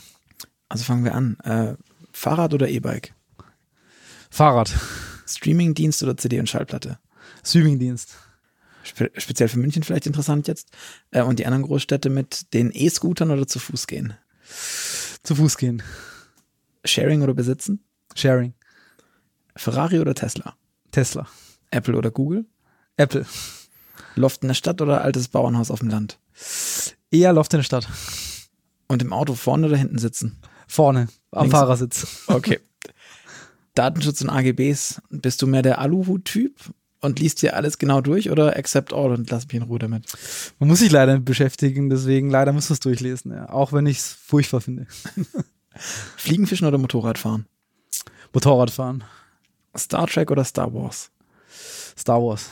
[0.69, 1.37] Also fangen wir an.
[1.43, 1.75] Äh,
[2.13, 3.13] Fahrrad oder E-Bike?
[4.29, 4.73] Fahrrad.
[5.27, 6.97] Streamingdienst oder CD und Schallplatte?
[7.43, 8.15] Streamingdienst.
[8.83, 10.69] Spe speziell für München vielleicht interessant jetzt.
[11.11, 14.13] Äh, und die anderen Großstädte mit den E-Scootern oder zu Fuß gehen?
[15.23, 15.83] Zu Fuß gehen.
[16.85, 17.83] Sharing oder besitzen?
[18.15, 18.53] Sharing.
[19.57, 20.55] Ferrari oder Tesla?
[20.91, 21.27] Tesla.
[21.69, 22.45] Apple oder Google?
[22.95, 23.25] Apple.
[24.15, 26.19] Loft in der Stadt oder altes Bauernhaus auf dem Land?
[27.11, 27.87] Eher Loft in der Stadt.
[28.87, 30.39] Und im Auto vorne oder hinten sitzen?
[30.67, 31.57] Vorne, am Links.
[31.57, 32.23] Fahrersitz.
[32.27, 32.59] Okay.
[33.75, 36.53] Datenschutz und AGBs, bist du mehr der Aluhut-Typ
[37.01, 40.05] und liest dir alles genau durch oder accept all und lass mich in Ruhe damit?
[40.59, 43.49] Man muss sich leider beschäftigen, deswegen leider muss man es durchlesen, ja.
[43.49, 44.85] auch wenn ich es furchtbar finde.
[46.17, 47.47] Fliegenfischen oder Motorradfahren?
[48.31, 49.03] Motorradfahren.
[49.75, 51.09] Star Trek oder Star Wars?
[51.97, 52.49] Star Wars.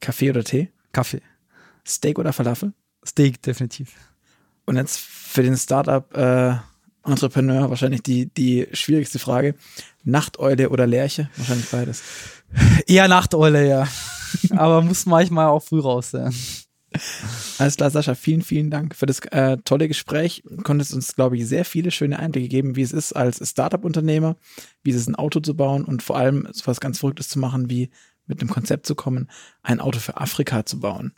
[0.00, 0.70] Kaffee oder Tee?
[0.92, 1.22] Kaffee.
[1.86, 2.72] Steak oder Falafel?
[3.06, 3.92] Steak, definitiv.
[4.66, 6.56] Und jetzt für den Startup äh,
[7.02, 9.54] wahrscheinlich die, die schwierigste Frage.
[10.04, 11.30] Nachteule oder Lerche?
[11.36, 12.02] Wahrscheinlich beides.
[12.86, 13.88] Eher Nachteule, ja.
[14.50, 16.34] Aber muss manchmal auch früh raus sein.
[17.58, 20.42] Alles klar, Sascha, vielen, vielen Dank für das äh, tolle Gespräch.
[20.48, 24.36] Du konntest uns, glaube ich, sehr viele schöne Einblicke geben, wie es ist, als Startup-Unternehmer,
[24.82, 27.38] wie es ist, ein Auto zu bauen und vor allem so was ganz Verrücktes zu
[27.38, 27.90] machen, wie
[28.28, 29.28] mit einem Konzept zu kommen,
[29.62, 31.12] ein Auto für Afrika zu bauen.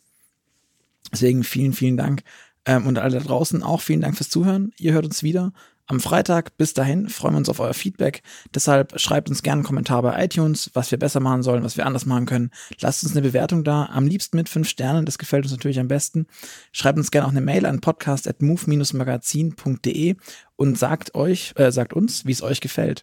[1.12, 2.22] Deswegen vielen, vielen Dank.
[2.64, 4.72] Ähm, und alle da draußen auch vielen Dank fürs Zuhören.
[4.78, 5.52] Ihr hört uns wieder
[5.90, 6.56] am Freitag.
[6.56, 8.22] Bis dahin freuen wir uns auf euer Feedback.
[8.54, 11.84] Deshalb schreibt uns gerne einen Kommentar bei iTunes, was wir besser machen sollen, was wir
[11.84, 12.52] anders machen können.
[12.80, 15.88] Lasst uns eine Bewertung da, am liebsten mit fünf Sternen, das gefällt uns natürlich am
[15.88, 16.28] besten.
[16.72, 20.14] Schreibt uns gerne auch eine Mail an podcast.move-magazin.de
[20.60, 23.02] und sagt euch, äh, sagt uns, wie es euch gefällt.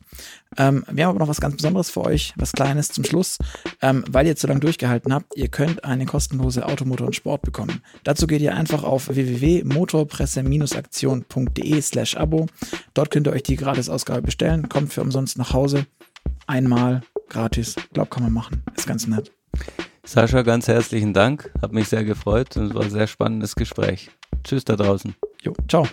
[0.58, 3.40] Ähm, wir haben aber noch was ganz Besonderes für euch, was Kleines zum Schluss,
[3.82, 5.36] ähm, weil ihr zu lange durchgehalten habt.
[5.36, 7.82] Ihr könnt eine kostenlose Automotor und Sport bekommen.
[8.04, 12.46] Dazu geht ihr einfach auf www.motorpresse-aktion.de slash Abo.
[12.94, 15.88] Dort könnt ihr euch die Gratisausgabe bestellen, kommt für umsonst nach Hause.
[16.46, 17.74] Einmal gratis.
[17.92, 18.62] Glaub, kann man machen.
[18.76, 19.32] Ist ganz nett.
[20.04, 21.52] Sascha, ganz herzlichen Dank.
[21.60, 24.12] Hat mich sehr gefreut und es war ein sehr spannendes Gespräch.
[24.44, 25.16] Tschüss da draußen.
[25.42, 25.88] Jo, ciao.